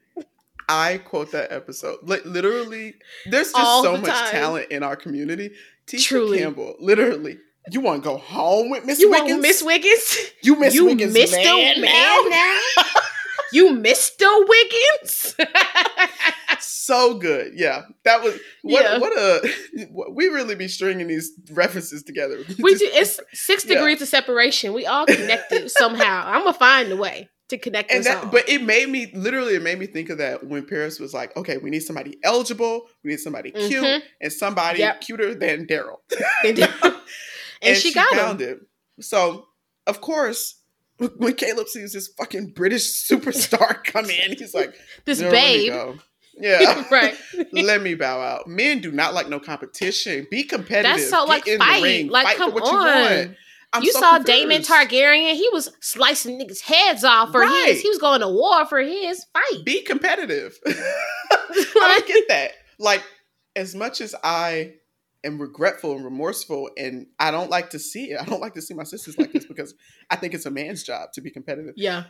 [0.69, 1.99] I quote that episode.
[2.03, 2.95] Li- literally,
[3.27, 5.53] there's just All so the much talent in our community.
[5.87, 6.39] Tisha Truly.
[6.39, 7.39] Campbell, literally.
[7.71, 9.31] You want to go home with Miss You Wiggins?
[9.31, 10.19] want Miss Wiggins?
[10.43, 11.33] You Miss you Wiggins Mr.
[11.45, 12.23] man, Man now?
[12.29, 12.83] now?
[13.53, 14.49] you Mr.
[14.49, 15.37] Wiggins?
[16.61, 17.53] so good.
[17.55, 18.83] Yeah, that was what.
[18.83, 18.99] Yeah.
[18.99, 19.49] What a
[19.91, 22.39] what- we really be stringing these references together.
[22.59, 23.77] we Just- do, it's six Yeah.
[23.77, 24.73] degrees of separation.
[24.73, 26.25] We all connected somehow.
[26.27, 29.63] I'm gonna find a way to connect and that, but it made me literally it
[29.63, 33.11] made me think of that when Paris was like, okay, we need somebody eligible, we
[33.13, 34.03] need somebody cute, Mhm.
[34.21, 35.01] and somebody Yep.
[35.03, 35.99] cuter than Daryl.
[37.63, 38.67] and, she, got found him.
[38.99, 39.05] it.
[39.05, 39.47] So
[39.87, 40.57] of course,
[41.17, 44.75] when Caleb sees this fucking British superstar come in, he's like,
[45.05, 45.99] This "Girl, let me babe,
[46.39, 47.15] yeah, right?
[47.53, 48.47] let me bow out.
[48.47, 50.27] Men do not like no competition.
[50.31, 50.97] Be competitive.
[50.97, 51.83] That's so Get like in the fight.
[51.83, 52.09] ring.
[52.09, 53.37] Like Fight come on.
[53.75, 53.79] You.
[53.79, 54.63] I'm you so saw Daemon.
[54.63, 55.35] Targaryen.
[55.35, 57.65] He was slicing niggas' heads off for Right.
[57.69, 57.81] his.
[57.81, 59.65] He was going to war for his fight.
[59.65, 60.59] Be competitive.
[60.67, 60.73] I
[61.75, 62.53] don't get that.
[62.79, 63.03] Like,
[63.57, 64.75] as much as I
[65.25, 68.63] am regretful and remorseful, and I don't like to see it, I don't like to
[68.63, 69.75] see my sisters like this because
[70.11, 71.75] I think it's a man's job to be competitive.
[71.77, 72.05] yeah.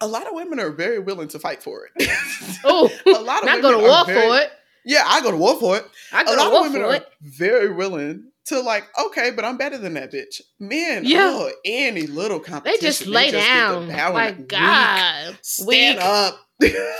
[0.00, 2.08] A lot of women are very willing to fight for it.
[2.64, 4.50] Oh, a lot of not women go to war very- for it.
[4.84, 5.86] Yeah, I go to war for it.
[6.12, 7.08] I A go lot to of women for are it.
[7.22, 10.40] very willing to like, okay, but I'm better than that bitch.
[10.58, 11.30] Men, Yeah.
[11.32, 13.88] oh, any little competition, they just lay just down.
[13.88, 14.48] Like weak.
[14.48, 16.04] God, stand weak.
[16.04, 16.40] up.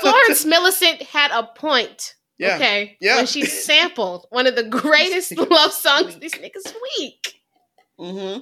[0.00, 2.14] Florence Millicent had a point.
[2.38, 2.56] Yeah.
[2.56, 2.96] Okay.
[3.00, 3.16] Yeah.
[3.16, 7.40] When she sampled one of the greatest love songs, these niggas weak.
[7.98, 8.38] hmm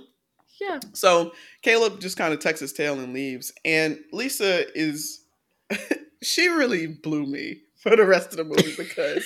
[0.60, 0.80] Yeah.
[0.94, 1.32] So
[1.62, 5.24] Caleb just kind of tucks his tail and leaves, and Lisa is
[6.22, 9.24] she really blew me for the rest of the movie because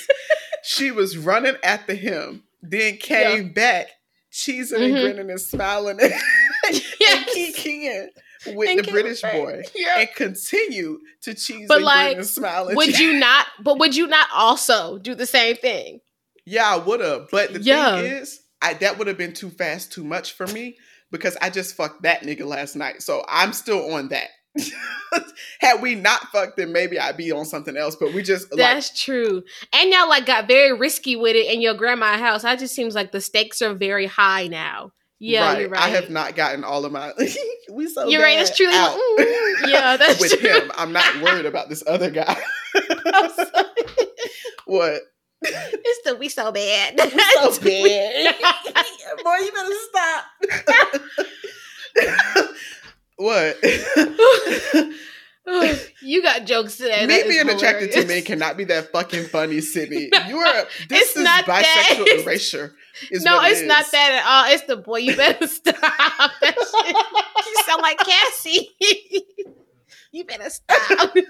[0.62, 3.88] she was running at the him, then came back,
[4.32, 5.00] cheesing and Mhm.
[5.00, 7.54] grinning and smiling, and Yes.
[7.56, 8.10] can
[8.54, 9.40] with And the British Burton.
[9.40, 10.00] boy Yeah.
[10.00, 13.46] and continue to cheese But, and like, grin and smile Would you not?
[13.62, 16.00] But would you not also do the same thing?
[16.44, 17.28] Yeah, I would have.
[17.32, 17.96] But the Yeah.
[18.00, 20.76] thing is, I that would have been too fast, too much for me
[21.10, 23.02] because I just fucked that nigga last night.
[23.02, 24.28] So I'm still on that.
[25.60, 27.96] Had we not fucked, then maybe I'd be on something else.
[27.96, 29.42] But we just like That's true.
[29.72, 32.42] And y'all like got very risky with it in your grandma's house.
[32.42, 34.92] That just seems like the stakes are very high now.
[35.18, 35.80] Yeah, you're right.
[35.80, 37.12] I have not gotten all of my.
[37.72, 38.38] we so You're right.
[38.38, 38.74] It's truly.
[38.74, 38.98] out.
[39.66, 40.48] Yeah, that's with true.
[40.48, 40.70] him.
[40.76, 42.36] I'm not worried about this other guy.
[42.74, 43.64] I'm sorry.
[44.66, 45.00] what?
[45.42, 47.00] It's the we so bad.
[47.00, 47.08] so
[47.60, 48.34] bad.
[49.24, 50.24] Boy, you better stop.
[53.16, 53.56] What?
[56.02, 57.06] you got jokes today.
[57.06, 60.08] me That being attracted to men cannot be that fucking funny, Sydney.
[60.16, 60.64] No, you are.
[60.88, 61.94] This it's is not that.
[61.96, 62.74] bisexual erasure.
[63.10, 64.46] is no, it it's not that at all.
[64.52, 64.98] It's the boy.
[64.98, 66.32] You better stop.
[66.42, 68.70] You sound like Cassie.
[70.10, 71.14] you better stop.
[71.14, 71.26] you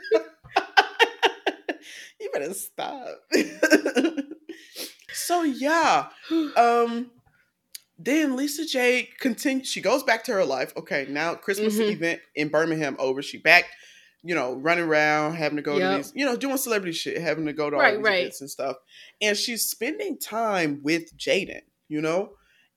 [2.33, 3.07] better stop.
[5.13, 6.09] so yeah,
[6.57, 7.11] um,
[7.99, 9.69] then Lisa J continues.
[9.69, 10.73] She goes back to her life.
[10.77, 11.93] Okay, now Christmas Mhm.
[11.93, 13.23] event in Birmingham over.
[13.23, 13.65] She back.
[14.23, 15.91] You know, running around, having to go Yep.
[15.91, 18.21] to these, you know, doing celebrity shit, having to go to all these right.
[18.23, 18.77] events and stuff.
[19.21, 22.33] And she's spending time with Jaden, you know?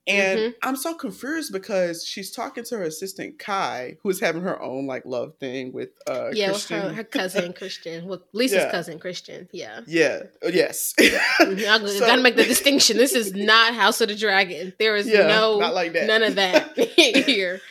[0.10, 0.56] And Mhm.
[0.64, 4.88] I'm so confused because she's talking to her assistant Kai, who is having her own
[4.88, 8.08] like love thing with uh yeah, with her, her cousin Christian.
[8.08, 8.72] Well, Lisa's Yeah.
[8.72, 9.48] cousin Christian.
[9.52, 9.82] Yeah.
[9.88, 10.24] Yeah.
[10.44, 10.94] uh, Yes.
[11.00, 12.98] Mhm, I So- gotta make the distinction.
[12.98, 14.74] This is not House of the Dragon.
[14.80, 16.08] There is Yeah, no not like that.
[16.08, 17.62] none of that here.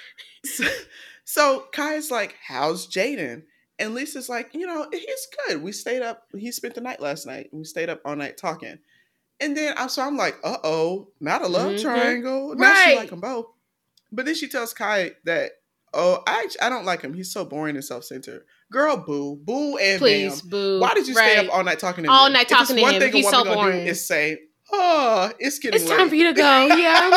[0.45, 0.65] so,
[1.25, 3.43] so is like, "How's Jaden?"
[3.81, 5.63] And Lisa's like, "You know, he's good.
[5.63, 6.25] We stayed up.
[6.37, 7.49] He spent the night last night.
[7.53, 8.79] We stayed up all night talking."
[9.41, 11.83] And then I'm so I'm like, "Uh oh, not a love Mhm.
[11.83, 13.47] triangle." Now she like them both.
[14.11, 15.53] But then she tells Kai that,
[15.95, 17.15] "Oh, I I don't like him.
[17.15, 20.51] He's so boring and self centered." Girl, boo, boo, and Please, bam.
[20.51, 20.81] boo.
[20.81, 22.15] Why did you stay up all night talking to him?
[22.15, 23.01] All night talking to one him.
[23.01, 23.85] Thing He's a woman so boring.
[23.85, 24.41] do is say,
[24.73, 26.67] "Oh, it's getting It's late." time for you to go.
[26.77, 27.09] Yeah.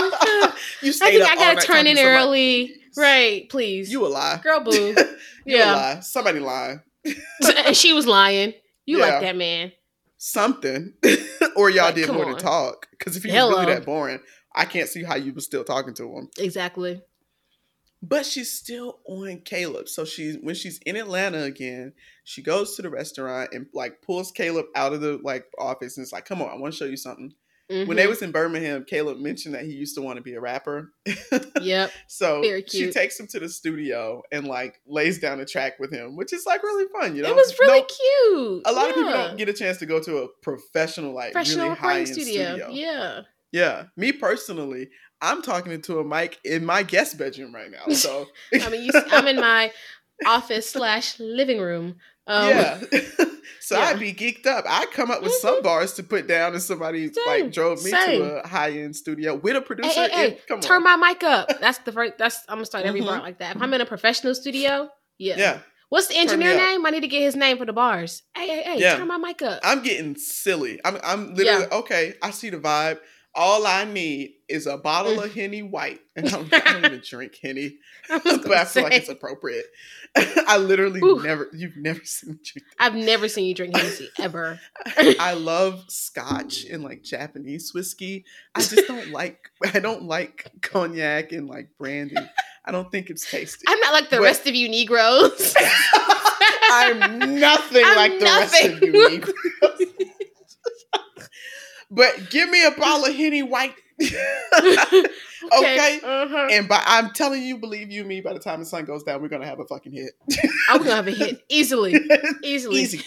[0.82, 2.76] you I stayed think up I all gotta night turn in early.
[2.96, 3.92] Right, please.
[3.92, 4.40] You a lie.
[4.44, 4.72] Girl boo.
[5.46, 5.74] you a Yeah.
[5.74, 6.00] lie.
[6.02, 6.82] Somebody lying.
[7.66, 8.54] and she was lying.
[8.86, 9.06] You Yeah.
[9.06, 9.72] like that man.
[10.24, 10.94] Something.
[11.56, 12.32] or y'all Like, did more on.
[12.34, 12.88] than talk.
[12.92, 13.60] Because if he was Hello.
[13.62, 14.20] really that boring,
[14.54, 16.30] I can't see how you were still talking to him.
[16.38, 17.02] Exactly.
[18.04, 19.90] But she's still on Caleb.
[19.90, 21.94] So she's when she's in Atlanta again,
[22.24, 26.04] she goes to the restaurant and like pulls Caleb out of the like office and
[26.04, 27.34] it's like, come on, I want to show you something.
[27.72, 28.10] When they Mhm.
[28.10, 30.92] was in Birmingham, Caleb mentioned that he used to want to be a rapper.
[31.62, 31.92] Yep.
[32.08, 36.16] so she takes him to the studio and like lays down a track with him,
[36.16, 37.30] which is like really fun, you know.
[37.30, 38.62] it was really No- cute.
[38.66, 41.68] a lot of people don't get a chance to go to a professional, like professional
[41.70, 42.56] really high end studio.
[42.58, 42.70] studio.
[42.72, 43.22] Yeah.
[43.54, 44.90] Yeah, me personally,
[45.22, 47.94] I'm talking into a mic in my guest bedroom right now.
[47.94, 49.72] So I mean, you, I'm in my
[50.26, 51.96] office slash living room.
[52.28, 52.80] Um, yeah,
[53.60, 53.86] so yeah.
[53.86, 54.66] I'd be geeked up.
[54.68, 57.92] I'd come up with some bars to put down, and somebody Same, like drove me
[57.92, 58.22] same.
[58.22, 59.90] to a high end studio with a producer.
[59.90, 61.60] hey, hey, and- come turn on, my mic up.
[61.60, 62.14] That's the first.
[62.18, 63.06] That's I'm gonna start every Mhm.
[63.08, 63.56] bar like that.
[63.56, 65.36] If I'm in a professional studio, yeah.
[65.38, 66.86] yeah, What's the engineer name?
[66.86, 68.24] I need to get his name for the bars.
[68.36, 68.96] Hey, hey, hey, Yeah.
[68.96, 69.60] turn my mic up.
[69.64, 70.80] I'm getting silly.
[70.86, 72.14] I'm I'm literally okay.
[72.22, 73.00] I see the vibe.
[73.34, 77.02] All I need is a bottle of Henny White, and I don't, I don't even
[77.08, 77.78] drink Henny.
[78.10, 79.66] But I feel like it's appropriate.
[80.16, 81.22] I literally Ooh.
[81.24, 82.66] never, you've never seen me drink.
[82.78, 84.60] I've never seen you drink Hennessy ever.
[84.98, 88.26] I love scotch and like Japanese whiskey.
[88.54, 92.18] I just don't like, I don't like cognac and like brandy.
[92.66, 93.64] I don't think it's tasty.
[93.68, 95.56] I'm not like the But- rest of you Negroes.
[96.74, 99.71] I'm nothing I'm like the rest of you Negroes.
[101.92, 103.76] But give me a bottle of Henny White.
[105.44, 106.00] Okay.
[106.04, 106.48] Uh-huh.
[106.52, 109.22] and by I'm telling you, believe you me, by the time the sun goes down,
[109.22, 110.12] we're gonna have a fucking hit.
[110.70, 111.96] I'm gonna have a hit easily.
[112.44, 112.82] Easily.
[112.82, 113.02] Easy.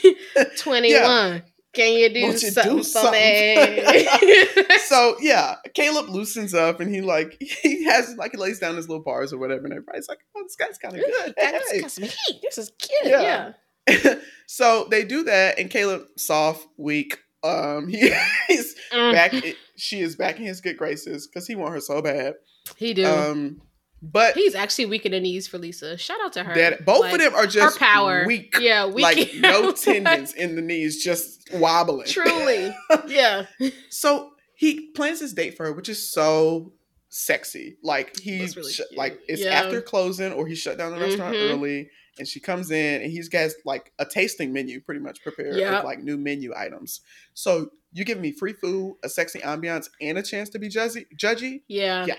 [0.58, 1.42] 21.
[1.72, 4.64] Can you do Won't you something do something?
[4.86, 8.88] so yeah, Caleb loosens up and he like he has like he lays down his
[8.88, 11.80] little bars or whatever, and everybody's like, "Oh, this guy's kind of good." Hey.
[11.80, 12.40] got some heat.
[12.42, 13.12] This is cute.
[13.12, 13.52] Yeah.
[13.88, 14.14] Yeah.
[14.46, 17.18] so they do that, and Caleb soft, weak.
[17.44, 18.12] Um, he,
[18.48, 19.32] he's Mm, back.
[19.76, 22.34] She is back in his good graces because he want her so bad.
[22.76, 23.06] he do.
[23.06, 23.60] Um,
[24.02, 25.96] but He's actually weak in the knees for Lisa.
[25.96, 26.54] Shout out to her.
[26.54, 28.24] that both Like, of them are her just power.
[28.26, 28.54] weak.
[28.60, 29.02] Yeah, weak.
[29.02, 32.06] Like no tendons in the knees, just wobbling.
[32.06, 32.74] Truly.
[33.06, 33.46] Yeah.
[33.90, 36.72] So he plans his date for her, which is so
[37.16, 37.76] sexy.
[37.82, 39.50] Like he's really sh- like it's Yeah.
[39.52, 41.50] after closing or he shut down the restaurant Mhm.
[41.52, 41.88] early
[42.18, 45.74] and she comes in and he's got like a tasting menu pretty much prepared Yep.
[45.78, 47.00] of like new menu items.
[47.34, 51.06] So you give me free food, a sexy ambiance, and a chance to be judgy.
[51.16, 51.62] Judgy.
[51.68, 52.04] Yeah.
[52.06, 52.16] Yeah.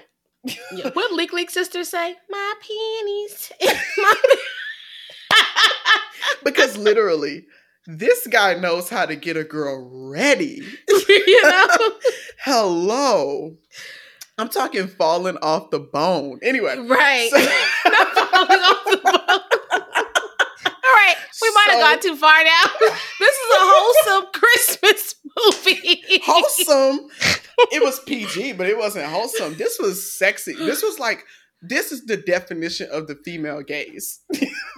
[0.72, 0.90] Yeah.
[0.94, 2.16] What Leak Leak sisters say?
[2.30, 3.52] My panties.
[3.98, 4.16] My-
[6.46, 7.46] because literally,
[7.88, 10.62] this guy knows how to get a girl ready.
[10.88, 11.68] you know?
[12.46, 13.58] Hello.
[14.38, 16.40] I'm talking falling off the bone.
[16.44, 16.76] Anyway.
[16.78, 17.30] Right.
[17.32, 17.38] so-
[17.90, 19.40] Not falling off the bone.
[20.88, 22.64] All right, we might have So- gone too far now.
[23.20, 26.04] This is a wholesome Christmas movie.
[26.26, 27.08] wholesome.
[27.72, 29.56] It was PG, but it wasn't wholesome.
[29.56, 30.54] This was sexy.
[30.54, 31.24] This was like
[31.68, 34.20] this is the definition of the female gaze.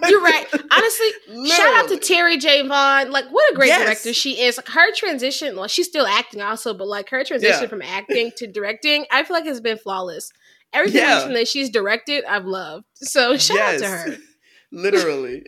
[0.08, 0.46] You're right.
[0.72, 1.08] Honestly,
[1.48, 2.68] shout out to Terri J.
[2.68, 3.12] Vaughn.
[3.12, 3.84] Like, what a great Yes.
[3.84, 4.58] director she is.
[4.58, 7.68] Like, her transition, well, she's still acting also, but like her transition Yeah.
[7.68, 10.32] from acting to directing, I feel like has been flawless.
[10.74, 11.28] Everything Yeah.
[11.28, 12.86] that she's directed, I've loved.
[12.96, 14.18] So shout out to her.
[14.72, 15.44] Literally.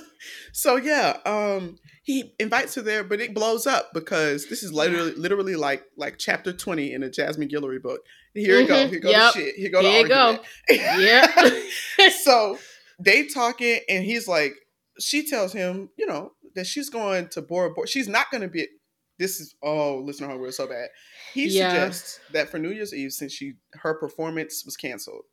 [0.52, 5.12] so yeah, um he invites her there, but it blows up because this is literally
[5.12, 8.00] literally like like chapter 20 in a Jasmine Guillory book.
[8.34, 8.88] Here you go.
[8.88, 9.32] Here go Yep.
[9.34, 9.54] the shit.
[9.56, 10.38] Here go Here you the go.
[10.70, 11.00] argument.
[11.98, 12.08] Yeah.
[12.22, 12.58] so
[12.98, 14.54] they talking and he's like
[15.00, 18.48] she tells him you know that she's going to bora bora she's not going to
[18.48, 18.66] be
[19.18, 20.88] this is oh listen to her we're so bad
[21.32, 21.70] he Yeah.
[21.70, 25.24] suggests that for new year's eve since she her performance was canceled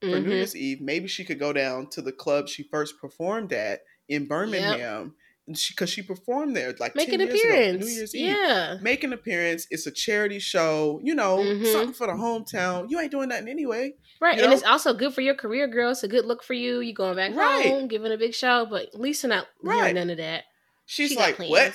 [0.00, 0.30] for new Mhm.
[0.34, 4.26] year's eve maybe she could go down to the club she first performed at in
[4.26, 7.84] birmingham she because she performed there like Make 10 an years ago, appearance.
[7.84, 8.76] new year's eve yeah.
[8.80, 11.70] make an appearance it's a charity show you know Mhm.
[11.72, 14.36] something for the hometown you ain't doing nothing anyway Right.
[14.36, 14.56] You And know?
[14.56, 15.90] it's also good for your career, girl.
[15.90, 16.80] It's a good look for you.
[16.80, 17.66] You going back Right.
[17.66, 19.94] home, giving a big show, but Lisa not Right.
[19.94, 20.44] none of that.
[20.86, 21.74] she's She like what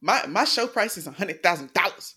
[0.00, 2.14] my my show price is a hundred thousand dollars.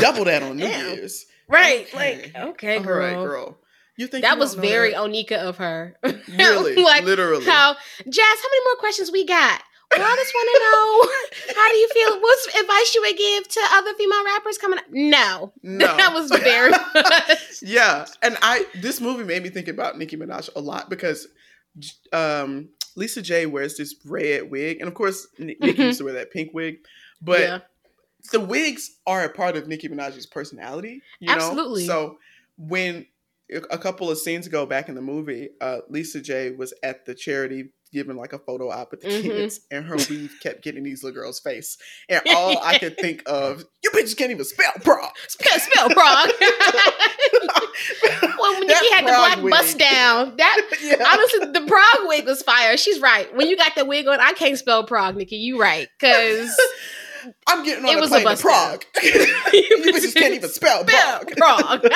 [0.00, 1.26] Double that on New Year's.
[1.48, 1.86] Right.
[1.92, 2.32] Okay.
[2.34, 2.98] Like, okay, girl.
[2.98, 3.60] right, girl.
[3.98, 5.00] You think That you was very that?
[5.00, 5.96] Onika of her.
[6.28, 7.44] really, like literally.
[7.44, 7.74] how
[8.08, 9.60] Jazz, how many more questions we got?
[9.96, 12.20] Well, I just want to know how do you feel?
[12.20, 14.84] What's advice you would give to other female rappers coming up?
[14.90, 15.52] No.
[15.62, 15.96] No.
[15.96, 17.38] that was very much.
[17.62, 21.26] yeah, and I this movie made me think about Nicki Minaj a lot because
[22.12, 25.84] um, Lisa J wears this red wig, and of course Ni- Nicki Mhm.
[25.86, 26.78] used to wear that pink wig,
[27.22, 27.58] but yeah.
[28.32, 31.02] the wigs are a part of Nicki Minaj's personality.
[31.20, 31.34] You know?
[31.34, 31.86] Absolutely.
[31.86, 32.18] So
[32.58, 33.06] when
[33.70, 37.14] a couple of scenes ago back in the movie, uh, Lisa J was at the
[37.14, 39.22] charity giving like a photo op with the Mhm.
[39.22, 41.76] kids, and her weave kept getting these little girls' face,
[42.08, 45.10] and all I could think of, you bitches can't even spell Prague.
[45.28, 46.30] Spell, spell Prague.
[48.38, 49.50] well, when Nicki had the black wig.
[49.50, 51.04] bust down, that yeah.
[51.12, 52.76] honestly, the Prague wig was fire.
[52.76, 53.34] She's right.
[53.36, 55.36] When you got the wig on, I can't spell Prague, Nicki.
[55.36, 56.54] You right, because
[57.48, 58.84] I'm getting on it a was a plane to Prague.
[59.52, 61.36] you bitches can't even spell spell Prague.
[61.36, 61.86] Prague.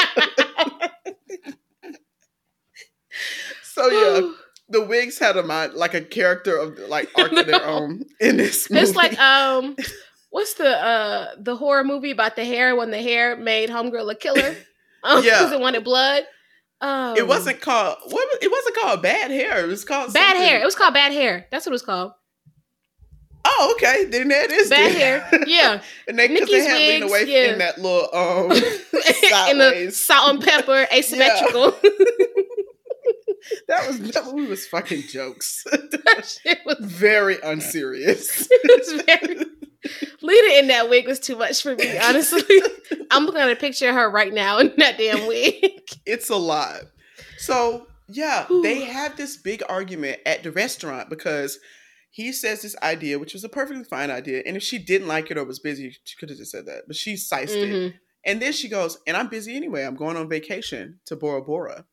[3.62, 4.30] So yeah,
[4.68, 8.36] the wigs had a mind like a character of like arc of their own in
[8.38, 8.82] this movie.
[8.82, 9.76] It's like um,
[10.30, 14.14] what's the uh the horror movie about the hair when the hair made homegirl a
[14.14, 14.56] killer?
[15.06, 15.32] Um, Yeah.
[15.40, 16.22] because it wanted blood.
[16.80, 18.26] Um, it wasn't called what?
[18.26, 19.62] was- It wasn't called bad hair.
[19.62, 20.62] It was called bad something- hair.
[20.62, 21.46] It was called bad hair.
[21.50, 22.12] That's what it was called.
[23.44, 24.06] Oh, okay.
[24.06, 25.28] Then that is Bad hair.
[25.46, 27.52] Yeah, and they because they had wigs, Waithe yeah.
[27.52, 28.52] in that little um
[29.50, 31.74] in the salt and pepper asymmetrical.
[34.12, 35.64] That movie was fucking jokes.
[35.70, 38.46] that shit was, Very unserious.
[38.50, 39.46] it was very.
[40.22, 42.42] Lita in that wig was too much for me, honestly.
[43.10, 45.62] I'm looking at a picture of her right now in that damn wig.
[46.06, 46.80] it's a lot.
[47.38, 48.62] So yeah, Whew.
[48.62, 51.58] they have this big argument at the restaurant because
[52.10, 55.30] he says this idea, which was a perfectly fine idea, and if she didn't like
[55.30, 56.84] it or was busy, she could have just said that.
[56.86, 57.94] But she sized it, Mhm.
[58.24, 59.82] and then she goes, "And I'm busy anyway.
[59.84, 61.86] I'm going on vacation to Bora Bora."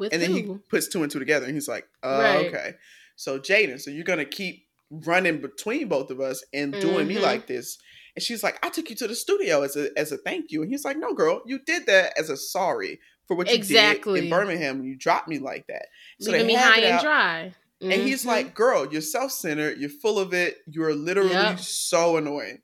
[0.00, 2.46] With And then he puts two and two together, and he's like, uh, Right.
[2.46, 2.74] "Okay."
[3.16, 7.22] So Jaden, so you're gonna keep running between both of us and doing me Mhm.
[7.22, 7.78] like this?
[8.16, 10.62] And she's like, "I took you to the studio as a as a thank you,"
[10.62, 12.98] and he's like, "No, girl, you did that as a sorry."
[13.28, 14.18] For what you did Exactly.
[14.22, 15.86] in Birmingham when you dropped me like that.
[16.18, 17.92] So leaving me high and out, dry.
[17.92, 19.78] And he's like, girl, you're self centered.
[19.78, 20.58] You're full of it.
[20.66, 21.58] You're literally Yep.
[21.60, 22.60] so annoying.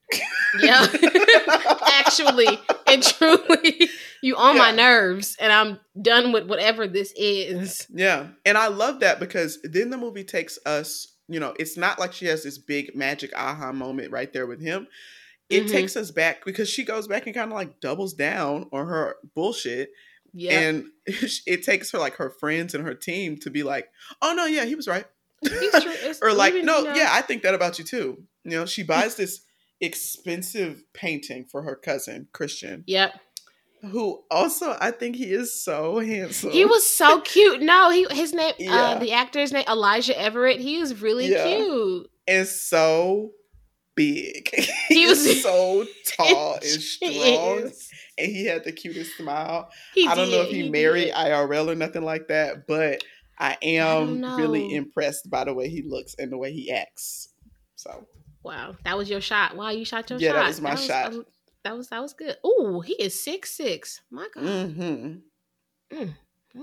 [0.60, 0.86] yeah,
[1.86, 3.88] actually and truly,
[4.22, 7.86] you on my nerves, and I'm done with whatever this is.
[7.92, 8.28] Yeah.
[8.44, 12.12] And I love that because then the movie takes us, you know, it's not like
[12.12, 14.86] she has this big magic aha moment right there with him.
[15.48, 15.70] It Mhm.
[15.70, 19.16] takes us back because she goes back and kind of like doubles down on her
[19.34, 19.90] bullshit.
[20.38, 23.88] Yeah, And it takes her like her friends and her team to be like,
[24.20, 25.06] oh no, yeah, he was right.
[25.42, 25.92] He's true.
[26.22, 28.22] Or like, no, know- yeah, I think that about you too.
[28.44, 29.40] You know, she buys this
[29.80, 33.14] expensive painting for her cousin, Christian, Yep.
[33.90, 36.50] who also I think he is so handsome.
[36.50, 37.62] He was so cute.
[37.62, 38.74] No, he his name, Yeah.
[38.74, 40.60] uh, the actor's name, Elijah Everett.
[40.60, 41.44] He is really Yeah.
[41.46, 42.10] cute.
[42.28, 43.32] and so
[43.94, 44.48] big.
[44.88, 47.72] He was- so tall and strong.
[48.18, 49.70] And he had the cutest smile.
[49.94, 51.14] He I don't know if did, he, married did.
[51.14, 53.02] IRL or nothing like that, but
[53.38, 57.28] I am really impressed by the way he looks and the way he acts.
[57.74, 58.06] So
[58.42, 59.56] Wow, that was your shot.
[59.56, 60.36] Wow, you shot your Yeah, shot.
[60.40, 61.12] that was my shot.
[61.12, 61.26] um,
[61.64, 62.36] that was that was good.
[62.46, 64.00] Ooh, he is six six.
[64.10, 64.44] My God.
[64.44, 66.06] mm-hmm.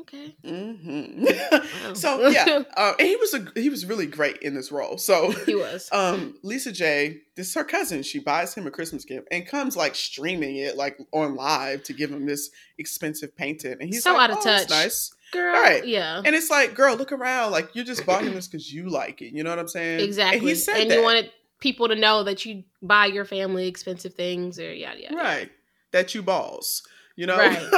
[0.01, 0.35] Okay.
[0.43, 1.25] Mm-hmm.
[1.85, 1.93] Wow.
[1.93, 4.97] so yeah, uh, and he was a he was really great in this role.
[4.97, 5.89] So He was.
[5.91, 8.03] um Lisa J, this is her cousin.
[8.03, 11.93] She buys him a Christmas gift and comes like streaming it like on live to
[11.93, 13.73] give him this expensive painting.
[13.79, 15.13] And he's So like, out of "Oh, touch." nice.
[15.31, 15.53] Girl.
[15.53, 15.85] right.
[15.85, 16.21] Yeah.
[16.23, 17.51] And it's like, girl, look around.
[17.51, 19.33] Like you just bought him this because you like it.
[19.33, 19.99] You know what I'm saying?
[20.01, 20.39] Exactly.
[20.39, 20.97] And he said and that.
[20.97, 25.15] you wanted people to know that you buy your family expensive things or yada yada.
[25.15, 25.51] right.
[25.91, 26.83] That you balls.
[27.15, 27.37] You know?
[27.37, 27.57] Right.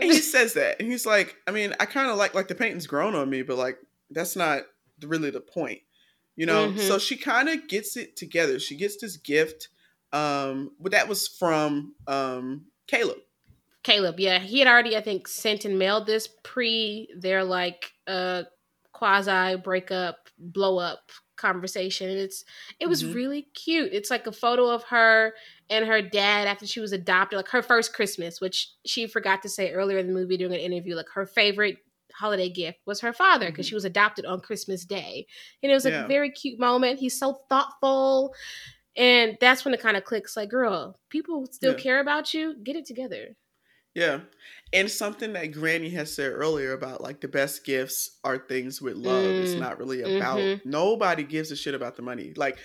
[0.00, 0.80] and he says that.
[0.80, 3.42] And he's like, I mean, I kind of like like the painting's grown on me,
[3.42, 3.78] but like
[4.10, 4.62] that's not
[5.02, 5.80] really the point.
[6.36, 6.70] You know?
[6.70, 6.78] Mhm.
[6.80, 8.58] So she kind of gets it together.
[8.58, 9.68] She gets this gift.
[10.12, 13.18] Um, but that was from um Caleb.
[13.82, 18.44] Caleb, yeah, he had already, I think, sent and mailed this pre their like uh
[18.92, 21.10] quasi breakup, blow up
[21.40, 22.08] conversation.
[22.10, 22.44] And it's
[22.78, 23.14] it was Mhm.
[23.14, 23.92] really cute.
[23.92, 25.34] It's like a photo of her
[25.68, 29.48] and her dad after she was adopted, like her first Christmas, which she forgot to
[29.48, 31.78] say earlier in the movie during an interview, like her favorite
[32.12, 33.68] holiday gift was her father because Mhm.
[33.70, 35.26] she was adopted on Christmas Day.
[35.62, 36.04] And it was like Yeah.
[36.04, 36.98] a very cute moment.
[37.00, 38.34] He's so thoughtful.
[38.96, 41.78] And that's when it kind of clicks like, girl, people still Yeah.
[41.78, 42.56] care about you.
[42.62, 43.36] Get it together.
[43.94, 44.20] Yeah.
[44.72, 48.96] And something that Granny has said earlier about like the best gifts are things with
[48.96, 49.24] love.
[49.24, 49.60] It's Mm.
[49.60, 50.64] not really about Mhm.
[50.64, 52.32] nobody gives a shit about the money.
[52.36, 52.56] Like,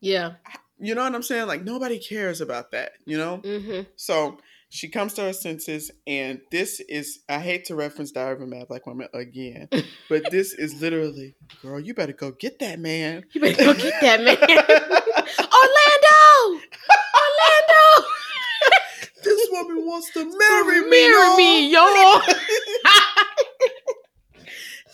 [0.00, 0.34] Yeah.
[0.78, 1.46] you know what I'm saying?
[1.48, 3.38] Like nobody cares about that, you know?
[3.44, 3.82] Mm-hmm.
[3.96, 4.38] So
[4.72, 8.46] she comes to her senses, and this is I hate to reference Diary of a
[8.46, 9.68] Mad Black Woman again,
[10.08, 13.24] but this is literally, girl, you better go get that man.
[13.32, 14.36] You better go get that man.
[15.52, 16.64] Orlando!
[19.68, 20.90] Woman wants to marry me.
[20.90, 22.22] Marry me, y'all.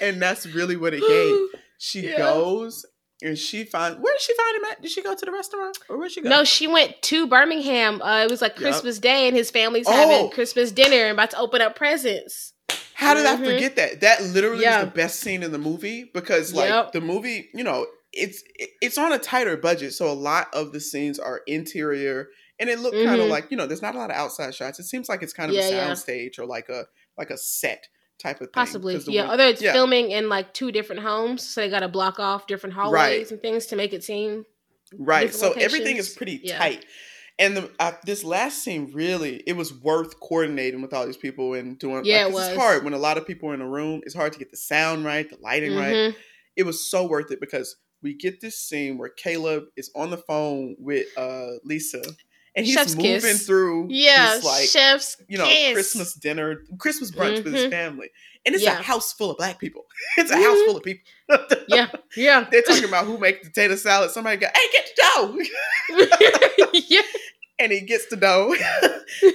[0.00, 1.60] and that's really what it gave.
[1.78, 2.18] She Yeah.
[2.18, 2.84] goes
[3.22, 4.82] and she finds where did she find him at?
[4.82, 6.28] Did she go to the restaurant or where she go?
[6.28, 8.02] No, she went to Birmingham.
[8.02, 8.56] Uh, it was like.
[8.56, 9.92] Christmas Day, and his family's Oh.
[9.92, 12.52] having Christmas dinner and about to open up presents.
[12.94, 13.44] How did I Mhm.
[13.44, 14.00] forget that?
[14.00, 14.80] That literally Yeah.
[14.80, 16.92] is the best scene in the movie because like Yep.
[16.92, 18.42] the movie, you know, it's
[18.80, 22.28] it's on a tighter budget, so a lot of the scenes are interior
[22.58, 24.78] and it looked kind of like, you know, there's not a lot of outside shots.
[24.78, 25.84] It seems like it's kind of Yeah, a yeah.
[25.86, 26.86] sound stage or like a
[27.18, 27.88] like a set
[28.18, 28.52] type of thing.
[28.54, 29.30] Possibly, yeah.
[29.30, 29.72] Although it's yeah.
[29.72, 33.30] filming in like two different homes, so they got to block off different hallways Right.
[33.30, 34.46] and things to make it seem.
[34.94, 35.34] Right.
[35.34, 36.58] So everything is pretty Yeah.
[36.58, 36.84] tight.
[37.38, 41.52] And the, uh, this last scene really, it was worth coordinating with all these people
[41.52, 42.04] and doing.
[42.06, 42.58] Yeah, like, it 'cause It's was.
[42.64, 44.00] hard when a lot of people are in a room.
[44.06, 45.94] It's hard to get the sound right, the lighting right.
[45.94, 46.16] Mhm.
[46.56, 50.16] It was so worth it because we get this scene where Caleb is on the
[50.16, 52.02] phone with uh, Lisa,
[52.56, 53.46] and he's Chef's moving kiss.
[53.46, 55.74] through Yeah, this like chef's you know kiss.
[55.74, 57.70] Christmas dinner, Christmas brunch with his Mhm.
[57.70, 58.10] family,
[58.44, 58.78] and it's Yeah.
[58.80, 59.86] a house full of black people.
[60.18, 60.64] It's a house Mhm.
[60.66, 61.04] full of people.
[61.68, 64.10] Yeah, yeah, They're talking about who makes potato salad.
[64.10, 67.02] Somebody go, "Hey, get the dough!" yeah.
[67.58, 68.54] and he gets the dough,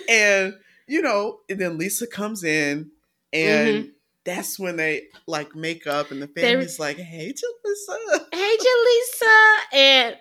[0.09, 0.55] and
[0.87, 2.91] you know, and then Lisa comes in,
[3.33, 3.91] and
[4.25, 9.57] that's when they like make up, and the family's like, "Hey, Jaleesa." Hey, Jaleesa.
[9.73, 10.17] And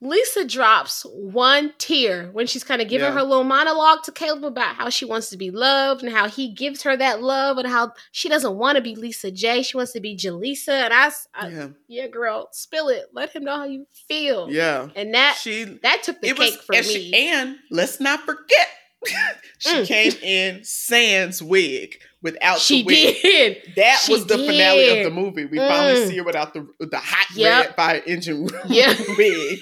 [0.00, 3.14] Lisa drops one tear when she's kind of giving Yeah.
[3.14, 6.52] her little monologue to Caleb about how she wants to be loved and how he
[6.52, 9.62] gives her that love and how she doesn't want to be Lisa J.
[9.64, 10.68] She wants to be Jaleesa.
[10.68, 11.10] And I,
[11.48, 13.06] Yeah, yeah, girl, spill it.
[13.12, 14.48] Let him know how you feel.
[14.50, 14.88] yeah.
[14.94, 16.92] And that She that took the it cake was, for and, me.
[17.10, 18.68] she, and let's not forget,
[19.58, 19.86] she Mm.
[19.86, 23.16] came in sans wig without She the wig.
[23.22, 23.56] did.
[23.76, 25.44] That She was the finale of the movie.
[25.46, 26.08] We finally Mm.
[26.08, 27.66] see her without the the hot Yep.
[27.66, 28.94] red fire engine Yeah.
[29.16, 29.60] wig.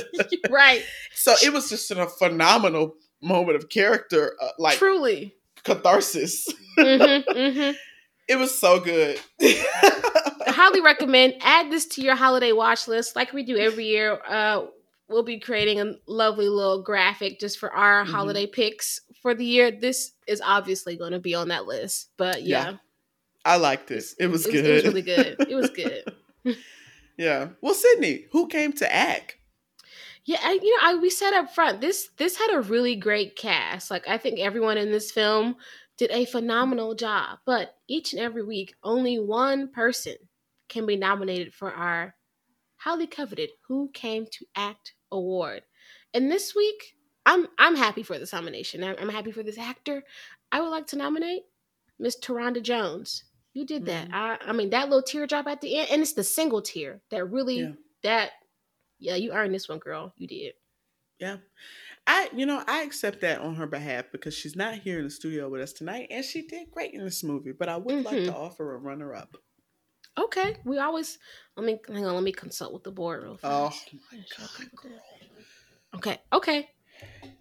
[0.50, 0.82] right.
[1.14, 5.34] so it was just a phenomenal moment of character, uh, like Truly.
[5.64, 6.46] catharsis.
[6.78, 7.70] hmm hmm
[8.28, 9.20] It was so good.
[9.40, 14.18] I highly recommend add this to your holiday watch list like we do every year
[14.28, 14.66] uh
[15.08, 18.08] we'll be creating a lovely little graphic just for our Mhm.
[18.08, 22.42] holiday picks for the year this is obviously going to be on that list but
[22.42, 22.76] yeah, Yeah,
[23.44, 24.04] I liked it.
[24.18, 24.64] It was it, good.
[24.66, 26.04] it was really good it was good
[27.16, 27.50] yeah.
[27.60, 29.36] Well, Sydney, who came to act?
[30.24, 33.36] yeah I, you know I, we said up front this this had a really great
[33.36, 35.56] cast like i think everyone in this film
[35.98, 40.16] did a phenomenal job but each and every week only one person
[40.70, 42.14] can be nominated for our
[42.84, 45.62] highly coveted Who Came to Act award.
[46.12, 48.84] And this week, I'm I'm happy for this nomination.
[48.84, 50.02] I'm, I'm happy for this actor.
[50.52, 51.44] I would like to nominate
[51.98, 53.24] Miss Ta'Rhonda Jones.
[53.54, 54.08] You did that.
[54.08, 54.14] Mhm.
[54.14, 57.24] I I mean that little teardrop at the end, and it's the single tear that
[57.30, 57.72] really Yeah.
[58.02, 58.30] that
[58.98, 60.12] yeah you earned this one, girl.
[60.16, 60.54] You did.
[61.18, 61.38] Yeah.
[62.06, 65.10] I, you know, I accept that on her behalf because she's not here in the
[65.10, 67.52] studio with us tonight, and she did great in this movie.
[67.52, 68.26] But I would like Mhm.
[68.26, 69.38] to offer a runner-up.
[70.18, 71.18] Okay, we always
[71.56, 72.14] let me hang on.
[72.14, 73.90] Let me consult with the board real Oh fast.
[74.12, 74.50] my god!
[75.96, 76.68] Okay, okay.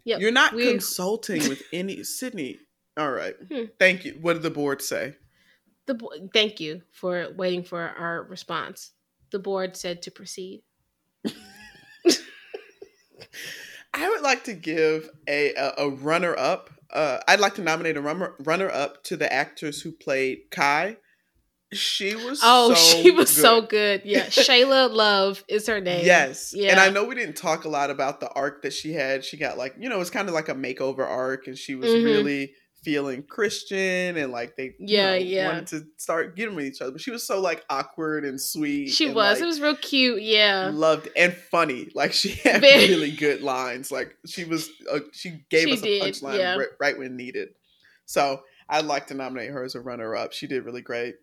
[0.05, 0.19] Yep.
[0.21, 2.59] You're not we- consulting with any Sydney.
[2.97, 3.65] All right, Hmm.
[3.80, 4.17] thank you.
[4.21, 5.15] What did the board say?
[5.86, 8.91] The bo- thank you for waiting for our response.
[9.32, 10.63] The board said to proceed.
[13.95, 16.69] I would like to give a a, a runner up.
[16.91, 20.97] Uh, I'd like to nominate a runner runner up to the actors who played Kai.
[21.74, 23.41] She was Oh, so she was good.
[23.41, 24.01] so good.
[24.05, 26.05] Yeah, Shayla Love is her name.
[26.05, 26.53] Yes.
[26.55, 26.71] Yeah.
[26.71, 29.24] And I know we didn't talk a lot about the arc that she had.
[29.26, 31.91] She got like, you know, it's kind of like a makeover arc and she was
[31.91, 32.03] Mhm.
[32.05, 32.53] really
[32.84, 35.47] feeling Christian and like they you Yeah, know, yeah.
[35.47, 36.91] wanted to start getting with each other.
[36.91, 38.89] But she was so like awkward and sweet.
[38.89, 39.38] She and, was.
[39.38, 40.21] like, it was real cute.
[40.21, 40.69] Yeah.
[40.74, 41.89] loved and funny.
[41.95, 43.89] Like she had really good lines.
[43.89, 46.55] Like she was uh, she gave She us a punchline yeah.
[46.57, 47.49] ri- right when needed.
[48.05, 50.34] So I'd like to nominate her as a runner up.
[50.34, 51.15] She did really great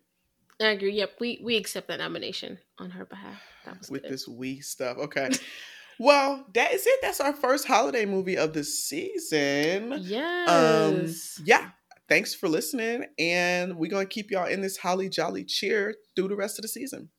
[0.61, 0.93] I agree.
[0.93, 1.13] Yep.
[1.19, 3.41] We we accept that nomination on her behalf.
[3.65, 4.11] That was with good.
[4.11, 4.97] this wee stuff.
[4.97, 5.29] Okay.
[5.99, 6.99] well, that is it.
[7.01, 9.99] That's our first holiday movie of the season.
[10.01, 11.39] Yes.
[11.39, 11.69] Um, yeah.
[12.09, 13.05] Thanks for listening.
[13.17, 16.63] And we're going to keep y'all in this holly jolly cheer through the rest of
[16.63, 17.09] the season.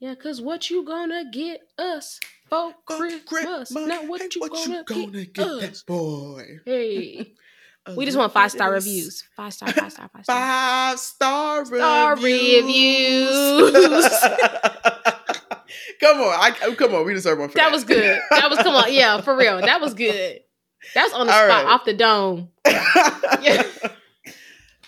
[0.00, 2.18] yeah, cause what you gonna get us
[2.48, 3.70] for For Christmas?
[3.70, 5.82] Not what hey, you what gonna, you gonna get, get us?
[5.82, 6.44] that boy.
[6.64, 7.34] Hey,
[7.96, 9.24] We just want five star reviews.
[9.36, 9.72] Five star.
[9.72, 10.08] Five star.
[10.12, 10.36] Five star.
[10.36, 13.28] Five star Star reviews.
[16.00, 17.04] come on, I oh, come on.
[17.04, 17.64] We deserve one for that.
[17.64, 18.20] That was good.
[18.30, 18.92] That was come on.
[18.92, 19.60] Yeah, for real.
[19.60, 20.40] That was good.
[20.94, 21.72] That's on the All spot, right.
[21.72, 22.48] off the dome.
[23.42, 23.62] Yeah.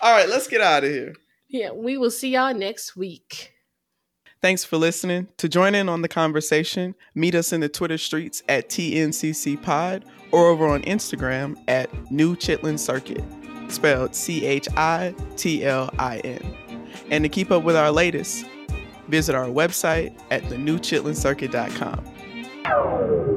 [0.01, 1.15] All right, let's get out of here.
[1.49, 3.53] Yeah, we will see y'all next week.
[4.43, 5.29] Thanks for listening.
[5.39, 10.05] To join in on the conversation, meet us in the Twitter streets at TNCC Pod
[10.33, 13.25] or over on Instagram at New Chitlin Circuit,
[13.69, 16.55] spelled C H I T L I N.
[17.11, 18.47] And to keep up with our latest,
[19.09, 23.32] visit our website at thenewchitlincircuit.com.